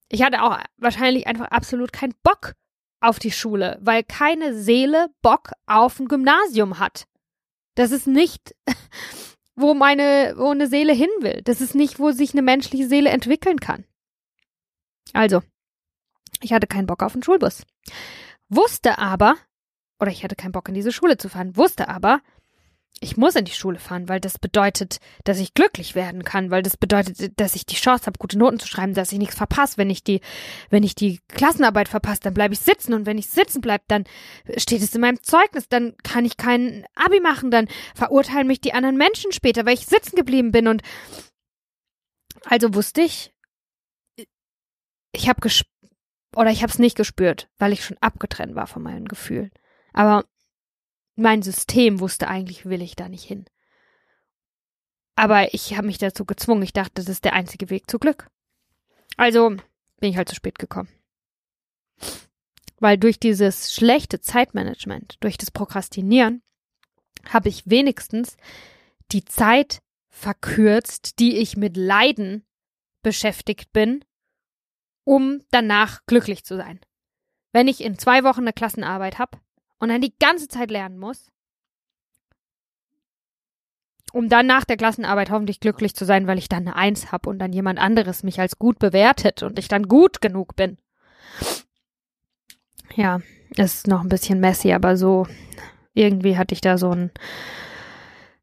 Ich 0.10 0.22
hatte 0.22 0.42
auch 0.44 0.58
wahrscheinlich 0.78 1.28
einfach 1.28 1.48
absolut 1.48 1.92
keinen 1.92 2.14
Bock 2.24 2.54
auf 3.02 3.20
die 3.20 3.32
Schule, 3.32 3.78
weil 3.82 4.04
keine 4.04 4.54
Seele 4.56 5.10
Bock 5.22 5.52
auf 5.66 6.00
ein 6.00 6.08
Gymnasium 6.08 6.80
hat. 6.80 7.08
Das 7.76 7.92
ist 7.92 8.08
nicht, 8.08 8.56
wo 9.56 9.74
meine, 9.74 10.36
wo 10.38 10.50
eine 10.50 10.68
Seele 10.68 10.94
hin 10.94 11.10
will. 11.20 11.42
Das 11.44 11.62
ist 11.62 11.76
nicht, 11.76 12.00
wo 12.00 12.12
sich 12.12 12.32
eine 12.34 12.42
menschliche 12.42 12.88
Seele 12.88 13.10
entwickeln 13.10 13.60
kann. 13.60 13.86
Also, 15.14 15.42
ich 16.42 16.54
hatte 16.54 16.68
keinen 16.68 16.88
Bock 16.88 17.04
auf 17.04 17.14
einen 17.14 17.24
Schulbus. 17.24 17.64
Wusste 18.50 18.98
aber, 18.98 19.36
oder 20.00 20.12
ich 20.12 20.24
hatte 20.24 20.36
keinen 20.36 20.52
Bock 20.52 20.70
in 20.70 20.76
diese 20.76 20.92
Schule 20.92 21.18
zu 21.18 21.30
fahren, 21.30 21.58
wusste 21.58 21.90
aber, 21.90 22.22
ich 23.02 23.18
muss 23.18 23.36
in 23.36 23.46
die 23.46 23.52
Schule 23.52 23.80
fahren, 23.80 24.10
weil 24.10 24.20
das 24.20 24.40
bedeutet, 24.40 24.98
dass 25.24 25.40
ich 25.40 25.54
glücklich 25.54 25.96
werden 25.96 26.24
kann, 26.24 26.52
weil 26.52 26.64
das 26.64 26.78
bedeutet, 26.78 27.40
dass 27.40 27.56
ich 27.56 27.66
die 27.66 27.76
Chance 27.76 28.06
habe, 28.06 28.18
gute 28.20 28.38
Noten 28.38 28.60
zu 28.60 28.68
schreiben, 28.68 28.94
dass 28.94 29.12
ich 29.12 29.20
nichts 29.20 29.36
verpasse. 29.36 29.78
Wenn 29.78 29.90
ich 29.90 30.04
die, 30.04 30.22
wenn 30.70 30.84
ich 30.84 30.96
die 30.96 31.20
Klassenarbeit 31.28 31.90
verpasse, 31.90 32.22
dann 32.22 32.34
bleibe 32.34 32.54
ich 32.54 32.60
sitzen 32.60 32.94
und 32.94 33.06
wenn 33.06 33.18
ich 33.18 33.28
sitzen 33.28 33.62
bleibe, 33.62 33.84
dann 33.88 34.06
steht 34.58 34.82
es 34.82 34.96
in 34.96 35.02
meinem 35.02 35.22
Zeugnis, 35.22 35.70
dann 35.70 35.96
kann 36.04 36.26
ich 36.26 36.38
kein 36.38 36.86
Abi 36.96 37.20
machen, 37.20 37.52
dann 37.52 37.68
verurteilen 37.96 38.48
mich 38.48 38.62
die 38.62 38.74
anderen 38.74 38.98
Menschen 38.98 39.32
später, 39.32 39.66
weil 39.66 39.76
ich 39.76 39.86
sitzen 39.86 40.16
geblieben 40.16 40.52
bin 40.52 40.68
und 40.68 40.82
also 42.46 42.74
wusste 42.74 43.02
ich, 43.02 43.34
ich 45.12 45.30
habe 45.30 45.42
gespürt, 45.42 45.72
oder 46.36 46.52
ich 46.52 46.62
habe 46.62 46.72
es 46.72 46.80
nicht 46.80 46.96
gespürt, 46.96 47.50
weil 47.58 47.74
ich 47.74 47.84
schon 47.84 47.98
abgetrennt 48.00 48.56
war 48.56 48.68
von 48.68 48.84
meinen 48.84 49.08
Gefühlen. 49.08 49.52
Aber 49.94 50.26
mein 51.18 51.42
System 51.42 52.00
wusste 52.00 52.28
eigentlich, 52.28 52.66
will 52.66 52.82
ich 52.82 52.96
da 52.96 53.10
nicht 53.10 53.24
hin. 53.24 53.46
Aber 55.16 55.54
ich 55.54 55.76
habe 55.76 55.88
mich 55.88 55.98
dazu 55.98 56.26
gezwungen. 56.26 56.62
Ich 56.62 56.74
dachte, 56.74 56.94
das 56.94 57.10
ist 57.10 57.26
der 57.26 57.34
einzige 57.34 57.72
Weg 57.72 57.90
zu 57.90 57.98
Glück. 57.98 58.30
Also 59.18 59.50
bin 59.50 60.12
ich 60.12 60.18
halt 60.18 60.30
zu 60.30 60.36
spät 60.36 60.60
gekommen. 60.60 60.90
Weil 62.80 63.00
durch 63.00 63.20
dieses 63.20 63.74
schlechte 63.74 64.22
Zeitmanagement, 64.22 65.18
durch 65.22 65.38
das 65.38 65.50
Prokrastinieren, 65.50 66.44
habe 67.28 67.50
ich 67.50 67.68
wenigstens 67.68 68.38
die 69.12 69.26
Zeit 69.26 69.82
verkürzt, 70.10 71.18
die 71.18 71.38
ich 71.38 71.58
mit 71.58 71.76
Leiden 71.78 72.46
beschäftigt 73.02 73.74
bin, 73.74 74.06
um 75.04 75.42
danach 75.50 76.06
glücklich 76.06 76.46
zu 76.46 76.58
sein. 76.58 76.80
Wenn 77.54 77.68
ich 77.68 77.82
in 77.82 77.98
zwei 77.98 78.24
Wochen 78.24 78.42
eine 78.42 78.54
Klassenarbeit 78.54 79.18
habe, 79.18 79.40
und 79.80 79.90
dann 79.90 80.02
die 80.02 80.14
ganze 80.20 80.48
Zeit 80.48 80.72
lernen 80.72 80.98
muss, 80.98 81.32
um 84.14 84.30
dann 84.30 84.48
nach 84.48 84.66
der 84.66 84.78
Klassenarbeit 84.78 85.30
hoffentlich 85.32 85.60
glücklich 85.60 85.94
zu 85.96 86.06
sein, 86.06 86.28
weil 86.28 86.38
ich 86.38 86.50
dann 86.50 86.68
eine 86.68 86.76
Eins 86.76 87.12
habe 87.12 87.30
und 87.30 87.40
dann 87.40 87.54
jemand 87.54 87.80
anderes 87.80 88.24
mich 88.24 88.40
als 88.40 88.58
gut 88.58 88.80
bewertet 88.80 89.44
und 89.44 89.60
ich 89.60 89.68
dann 89.68 89.88
gut 89.88 90.22
genug 90.22 90.56
bin. 90.56 90.78
Ja, 92.96 93.20
ist 93.56 93.88
noch 93.88 94.02
ein 94.02 94.10
bisschen 94.10 94.40
messy, 94.40 94.74
aber 94.74 94.98
so 94.98 95.28
irgendwie 95.94 96.38
hatte 96.38 96.54
ich 96.54 96.62
da 96.62 96.78
so 96.78 96.90
einen 96.92 97.12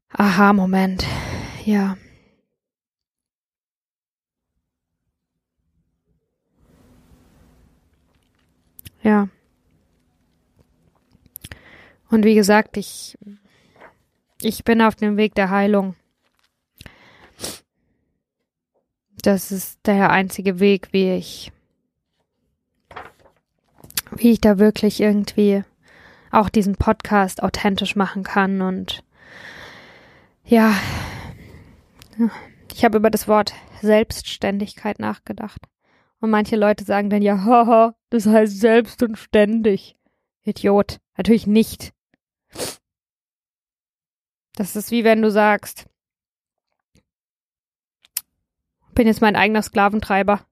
Aha-Moment. 0.09 1.05
Ja. 1.65 1.97
Ja. 9.03 9.27
Und 12.15 12.23
wie 12.23 12.35
gesagt, 12.35 12.77
ich, 12.77 13.17
ich 14.41 14.63
bin 14.63 14.81
auf 14.81 14.95
dem 14.95 15.17
Weg 15.17 15.35
der 15.35 15.49
Heilung. 15.49 15.95
Das 19.21 19.51
ist 19.51 19.85
der 19.85 20.11
einzige 20.11 20.61
Weg, 20.61 20.93
wie 20.93 21.11
ich, 21.11 21.51
wie 24.15 24.31
ich 24.31 24.39
da 24.39 24.59
wirklich 24.59 25.01
irgendwie 25.01 25.65
auch 26.31 26.47
diesen 26.47 26.77
Podcast 26.77 27.43
authentisch 27.43 27.97
machen 27.97 28.23
kann 28.23 28.61
und 28.61 29.03
ja, 30.45 30.73
ich 32.73 32.85
habe 32.85 32.97
über 32.97 33.09
das 33.09 33.27
Wort 33.27 33.53
Selbstständigkeit 33.81 34.99
nachgedacht. 34.99 35.59
Und 36.21 36.29
manche 36.29 36.55
Leute 36.55 36.85
sagen 36.85 37.09
dann 37.09 37.21
ja, 37.21 37.43
haha, 37.43 37.93
das 38.09 38.25
heißt 38.25 38.57
selbst 38.57 39.03
und 39.03 39.17
ständig. 39.17 39.97
Idiot. 40.45 41.01
Natürlich 41.17 41.45
nicht. 41.45 41.91
Das 44.55 44.75
ist 44.75 44.91
wie 44.91 45.03
wenn 45.03 45.21
du 45.21 45.29
sagst, 45.29 45.85
bin 48.93 49.07
jetzt 49.07 49.21
mein 49.21 49.35
eigener 49.35 49.61
Sklaventreiber. 49.61 50.45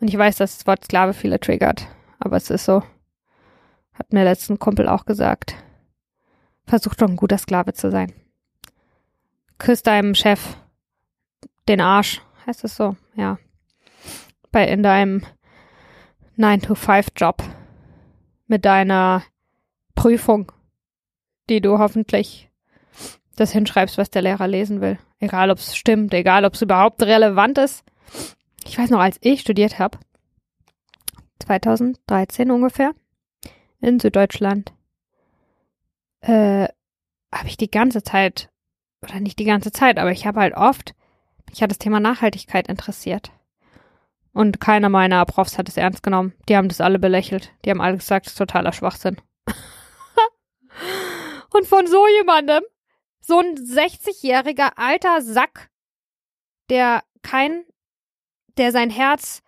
Und 0.00 0.08
ich 0.08 0.18
weiß, 0.18 0.36
dass 0.36 0.56
das 0.56 0.66
Wort 0.66 0.84
Sklave 0.84 1.12
viele 1.12 1.38
triggert, 1.38 1.86
aber 2.18 2.36
es 2.36 2.50
ist 2.50 2.64
so. 2.64 2.82
Hat 3.92 4.12
mir 4.12 4.24
letzten 4.24 4.58
Kumpel 4.58 4.88
auch 4.88 5.04
gesagt. 5.04 5.54
Versuch 6.66 6.94
doch 6.94 7.08
ein 7.08 7.16
guter 7.16 7.38
Sklave 7.38 7.74
zu 7.74 7.90
sein. 7.90 8.12
Küss 9.58 9.82
deinem 9.82 10.14
Chef 10.14 10.56
den 11.68 11.80
Arsch, 11.80 12.22
heißt 12.46 12.64
es 12.64 12.74
so, 12.74 12.96
ja. 13.14 13.38
Bei 14.50 14.66
in 14.66 14.82
deinem 14.82 15.22
9-to-5-Job 16.38 17.42
mit 18.46 18.64
deiner 18.64 19.22
Prüfung, 19.94 20.50
die 21.48 21.60
du 21.60 21.78
hoffentlich 21.78 22.50
das 23.36 23.52
hinschreibst, 23.52 23.98
was 23.98 24.10
der 24.10 24.22
Lehrer 24.22 24.46
lesen 24.46 24.80
will. 24.80 24.98
Egal, 25.18 25.50
ob 25.50 25.58
es 25.58 25.76
stimmt, 25.76 26.12
egal, 26.14 26.44
ob 26.44 26.54
es 26.54 26.62
überhaupt 26.62 27.02
relevant 27.02 27.58
ist. 27.58 27.84
Ich 28.66 28.78
weiß 28.78 28.90
noch, 28.90 29.00
als 29.00 29.18
ich 29.20 29.40
studiert 29.40 29.78
habe, 29.78 29.98
2013 31.40 32.50
ungefähr, 32.50 32.92
in 33.80 33.98
Süddeutschland, 33.98 34.72
äh, 36.20 36.68
habe 37.32 37.48
ich 37.48 37.56
die 37.56 37.70
ganze 37.70 38.02
Zeit, 38.02 38.50
oder 39.02 39.18
nicht 39.18 39.38
die 39.38 39.44
ganze 39.44 39.72
Zeit, 39.72 39.98
aber 39.98 40.12
ich 40.12 40.26
habe 40.26 40.40
halt 40.40 40.54
oft, 40.54 40.94
mich 41.50 41.62
hat 41.62 41.70
das 41.70 41.78
Thema 41.78 42.00
Nachhaltigkeit 42.00 42.68
interessiert. 42.68 43.32
Und 44.32 44.60
keiner 44.60 44.88
meiner 44.88 45.24
Profs 45.26 45.58
hat 45.58 45.68
es 45.68 45.76
ernst 45.76 46.02
genommen. 46.02 46.32
Die 46.48 46.56
haben 46.56 46.68
das 46.68 46.80
alle 46.80 46.98
belächelt. 46.98 47.52
Die 47.64 47.70
haben 47.70 47.82
alle 47.82 47.98
gesagt, 47.98 48.26
es 48.26 48.32
ist 48.32 48.38
totaler 48.38 48.72
Schwachsinn. 48.72 49.16
Und 51.52 51.66
von 51.66 51.86
so 51.86 52.06
jemandem 52.08 52.62
so 53.20 53.38
ein 53.38 53.56
60-jähriger 53.56 54.72
alter 54.76 55.22
Sack, 55.22 55.70
der 56.70 57.04
kein, 57.22 57.64
der 58.56 58.72
sein 58.72 58.90
Herz 58.90 59.42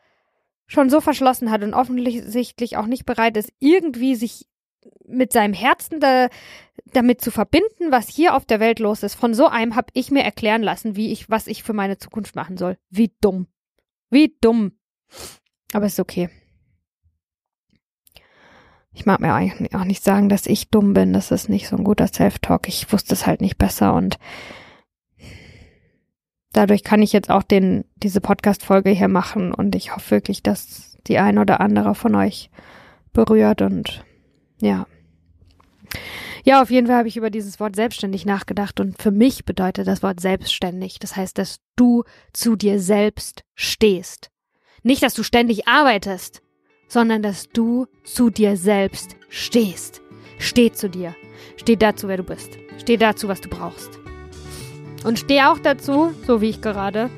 schon 0.67 0.91
so 0.91 1.01
verschlossen 1.01 1.51
hat 1.51 1.63
und 1.63 1.75
offensichtlich 1.75 2.77
auch 2.77 2.87
nicht 2.87 3.05
bereit 3.05 3.37
ist, 3.37 3.53
irgendwie 3.59 4.15
sich 4.15 4.47
mit 5.07 5.33
seinem 5.33 5.55
Herzen 5.55 6.01
da, 6.01 6.29
damit 6.87 7.21
zu 7.21 7.31
verbinden, 7.31 7.91
was 7.91 8.09
hier 8.09 8.35
auf 8.35 8.45
der 8.45 8.61
Welt 8.61 8.79
los 8.79 9.03
ist. 9.03 9.15
Von 9.15 9.35
so 9.35 9.47
einem 9.47 9.77
habe 9.77 9.89
ich 9.95 10.11
mir 10.11 10.23
erklären 10.23 10.63
lassen, 10.63 10.97
wie 10.97 11.13
ich, 11.13 11.31
was 11.31 11.47
ich 11.47 11.63
für 11.63 11.73
meine 11.73 11.99
Zukunft 11.99 12.35
machen 12.35 12.57
soll. 12.57 12.79
Wie 12.91 13.13
dumm. 13.21 13.47
Wie 14.11 14.37
dumm. 14.41 14.79
Aber 15.73 15.87
ist 15.87 16.01
okay. 16.01 16.31
Ich 18.95 19.07
mag 19.07 19.21
mir 19.21 19.35
eigentlich 19.35 19.75
auch 19.75 19.85
nicht 19.85 20.05
sagen, 20.05 20.29
dass 20.29 20.47
ich 20.47 20.71
dumm 20.71 20.95
bin. 20.95 21.13
Das 21.13 21.31
ist 21.31 21.49
nicht 21.49 21.69
so 21.69 21.77
ein 21.77 21.85
guter 21.85 22.07
Self-Talk. 22.07 22.69
Ich 22.69 22.93
wusste 22.93 23.15
es 23.15 23.27
halt 23.27 23.41
nicht 23.41 23.59
besser 23.59 23.93
und 23.95 24.19
dadurch 26.53 26.85
kann 26.85 27.03
ich 27.03 27.13
jetzt 27.13 27.31
auch 27.31 27.43
den, 27.43 27.85
diese 27.97 28.21
Podcast-Folge 28.21 28.91
hier 28.91 29.09
machen 29.09 29.53
und 29.53 29.75
ich 29.75 29.95
hoffe 29.95 30.13
wirklich, 30.13 30.43
dass 30.43 30.97
die 31.07 31.19
ein 31.19 31.39
oder 31.39 31.61
andere 31.61 31.95
von 31.95 32.15
euch 32.15 32.51
berührt 33.13 33.61
und 33.61 34.05
ja. 34.61 34.87
Ja, 36.45 36.63
auf 36.63 36.71
jeden 36.71 36.87
Fall 36.87 36.97
habe 36.97 37.09
ich 37.09 37.17
über 37.17 37.31
dieses 37.31 37.59
Wort 37.59 37.75
selbstständig 37.75 38.27
nachgedacht 38.27 38.79
und 38.79 39.01
für 39.01 39.11
mich 39.11 39.45
bedeutet 39.45 39.87
das 39.87 40.03
Wort 40.03 40.21
selbstständig. 40.21 40.99
Das 40.99 41.17
heißt, 41.17 41.39
dass 41.39 41.59
du 41.77 42.05
zu 42.33 42.55
dir 42.55 42.81
selbst 42.81 43.45
stehst. 43.55 44.31
Nicht, 44.83 45.03
dass 45.03 45.15
du 45.15 45.23
ständig 45.23 45.67
arbeitest, 45.67 46.43
sondern 46.89 47.23
dass 47.23 47.49
du 47.49 47.87
zu 48.03 48.31
dir 48.31 48.57
selbst 48.57 49.17
stehst. 49.29 50.01
Steh 50.39 50.73
zu 50.73 50.89
dir. 50.89 51.15
Steh 51.57 51.77
dazu, 51.77 52.09
wer 52.09 52.17
du 52.17 52.23
bist. 52.23 52.59
Steh 52.79 52.97
dazu, 52.97 53.29
was 53.29 53.41
du 53.41 53.49
brauchst. 53.49 53.99
Und 55.05 55.19
steh 55.19 55.43
auch 55.43 55.59
dazu, 55.59 56.13
so 56.27 56.41
wie 56.41 56.51
ich 56.51 56.61
gerade, 56.61 57.11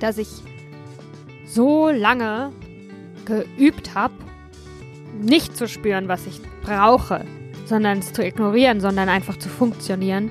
dass 0.00 0.18
ich 0.18 0.28
so 1.46 1.88
lange 1.90 2.52
geübt 3.24 3.94
habe, 3.94 4.14
nicht 5.20 5.56
zu 5.56 5.68
spüren, 5.68 6.08
was 6.08 6.26
ich 6.26 6.40
brauche, 6.62 7.24
sondern 7.66 7.98
es 7.98 8.12
zu 8.12 8.24
ignorieren, 8.24 8.80
sondern 8.80 9.08
einfach 9.08 9.38
zu 9.38 9.48
funktionieren, 9.48 10.30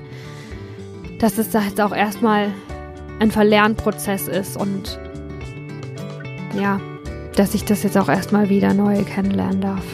dass 1.18 1.38
es 1.38 1.50
da 1.50 1.62
jetzt 1.62 1.80
auch 1.80 1.94
erstmal 1.94 2.52
ein 3.18 3.30
Verlernprozess 3.30 4.28
ist 4.28 4.56
und 4.56 4.98
ja, 6.60 6.80
dass 7.36 7.54
ich 7.54 7.64
das 7.64 7.82
jetzt 7.82 7.96
auch 7.96 8.08
erstmal 8.08 8.48
wieder 8.48 8.74
neu 8.74 9.02
kennenlernen 9.04 9.60
darf. 9.60 9.84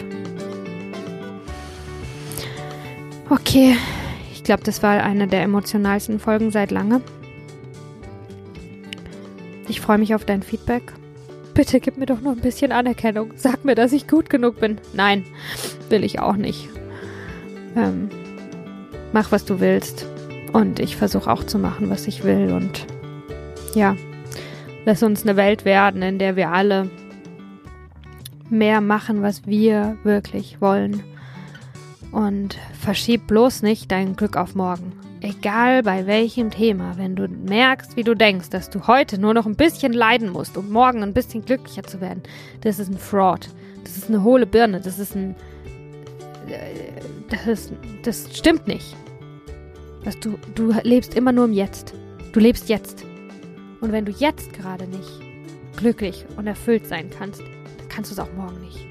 Okay, 3.31 3.77
ich 4.33 4.43
glaube, 4.43 4.63
das 4.65 4.83
war 4.83 5.03
eine 5.03 5.27
der 5.27 5.43
emotionalsten 5.43 6.19
Folgen 6.19 6.51
seit 6.51 6.71
lange. 6.71 7.03
Ich 9.69 9.81
freue 9.81 9.99
mich 9.99 10.15
auf 10.15 10.25
dein 10.25 10.43
Feedback. 10.43 10.95
bitte 11.53 11.81
gib 11.81 11.99
mir 11.99 12.07
doch 12.07 12.21
nur 12.21 12.33
ein 12.33 12.41
bisschen 12.41 12.73
Anerkennung. 12.73 13.33
Sag 13.37 13.65
mir, 13.65 13.75
dass 13.75 13.93
ich 13.93 14.07
gut 14.07 14.31
genug 14.31 14.61
bin. 14.61 14.79
Nein, 14.95 15.25
will 15.91 16.05
ich 16.05 16.21
auch 16.21 16.37
nicht. 16.37 16.69
Ähm, 17.77 18.09
mach, 19.13 19.33
was 19.33 19.45
du 19.45 19.61
willst. 19.61 20.07
Und 20.53 20.79
ich 20.79 20.97
versuche 20.97 21.31
auch 21.31 21.45
zu 21.45 21.59
machen, 21.59 21.91
was 21.91 22.07
ich 22.07 22.25
will. 22.25 22.53
Und 22.53 22.87
ja, 23.75 23.97
lass 24.87 25.03
uns 25.03 25.25
eine 25.25 25.37
Welt 25.37 25.65
werden, 25.65 26.01
in 26.01 26.19
der 26.19 26.37
wir 26.37 26.51
alle 26.53 26.89
mehr 28.51 28.81
machen, 28.81 29.23
was 29.23 29.47
wir 29.47 29.97
wirklich 30.03 30.61
wollen. 30.61 31.03
Und 32.13 32.57
verschieb 32.81 33.27
bloß 33.27 33.63
nicht 33.63 33.91
dein 33.93 34.17
Glück 34.17 34.37
auf 34.37 34.55
morgen. 34.55 34.93
Egal 35.21 35.83
bei 35.83 36.07
welchem 36.07 36.51
Thema, 36.51 36.97
wenn 36.97 37.17
du 37.17 37.29
merkst, 37.29 37.97
wie 37.97 38.05
du 38.05 38.15
denkst, 38.15 38.51
dass 38.51 38.71
du 38.71 38.87
heute 38.87 39.21
nur 39.21 39.35
noch 39.35 39.47
ein 39.47 39.57
bisschen 39.57 39.93
leiden 39.93 40.31
musst, 40.31 40.57
um 40.57 40.71
morgen 40.71 41.03
ein 41.03 41.13
bisschen 41.13 41.45
glücklicher 41.45 41.83
zu 41.83 42.01
werden, 42.01 42.23
das 42.61 42.79
ist 42.79 42.91
ein 42.91 42.99
Fraud. 42.99 43.49
Das 43.89 43.97
ist 43.97 44.09
eine 44.09 44.23
hohle 44.23 44.47
Birne. 44.47 44.81
Das 44.81 44.99
ist 44.99 45.17
ein. 45.17 45.35
Äh, 46.47 47.01
das, 47.31 47.47
ist, 47.47 47.73
das 48.05 48.37
stimmt 48.37 48.69
nicht. 48.69 48.95
Dass 50.05 50.19
du, 50.21 50.39
du 50.55 50.73
lebst 50.83 51.15
immer 51.15 51.33
nur 51.33 51.47
im 51.47 51.53
Jetzt. 51.53 51.95
Du 52.33 52.41
lebst 52.41 52.69
jetzt. 52.69 53.05
Und 53.81 53.93
wenn 53.93 54.05
du 54.05 54.13
jetzt 54.13 54.53
gerade 54.53 54.87
nicht 54.87 55.09
glücklich 55.77 56.27
und 56.37 56.47
erfüllt 56.47 56.87
sein 56.87 57.11
kannst, 57.11 57.43
kannst 57.99 58.13
du 58.13 58.15
es 58.15 58.21
auch 58.21 58.33
morgen 58.35 58.61
nicht. 58.61 58.88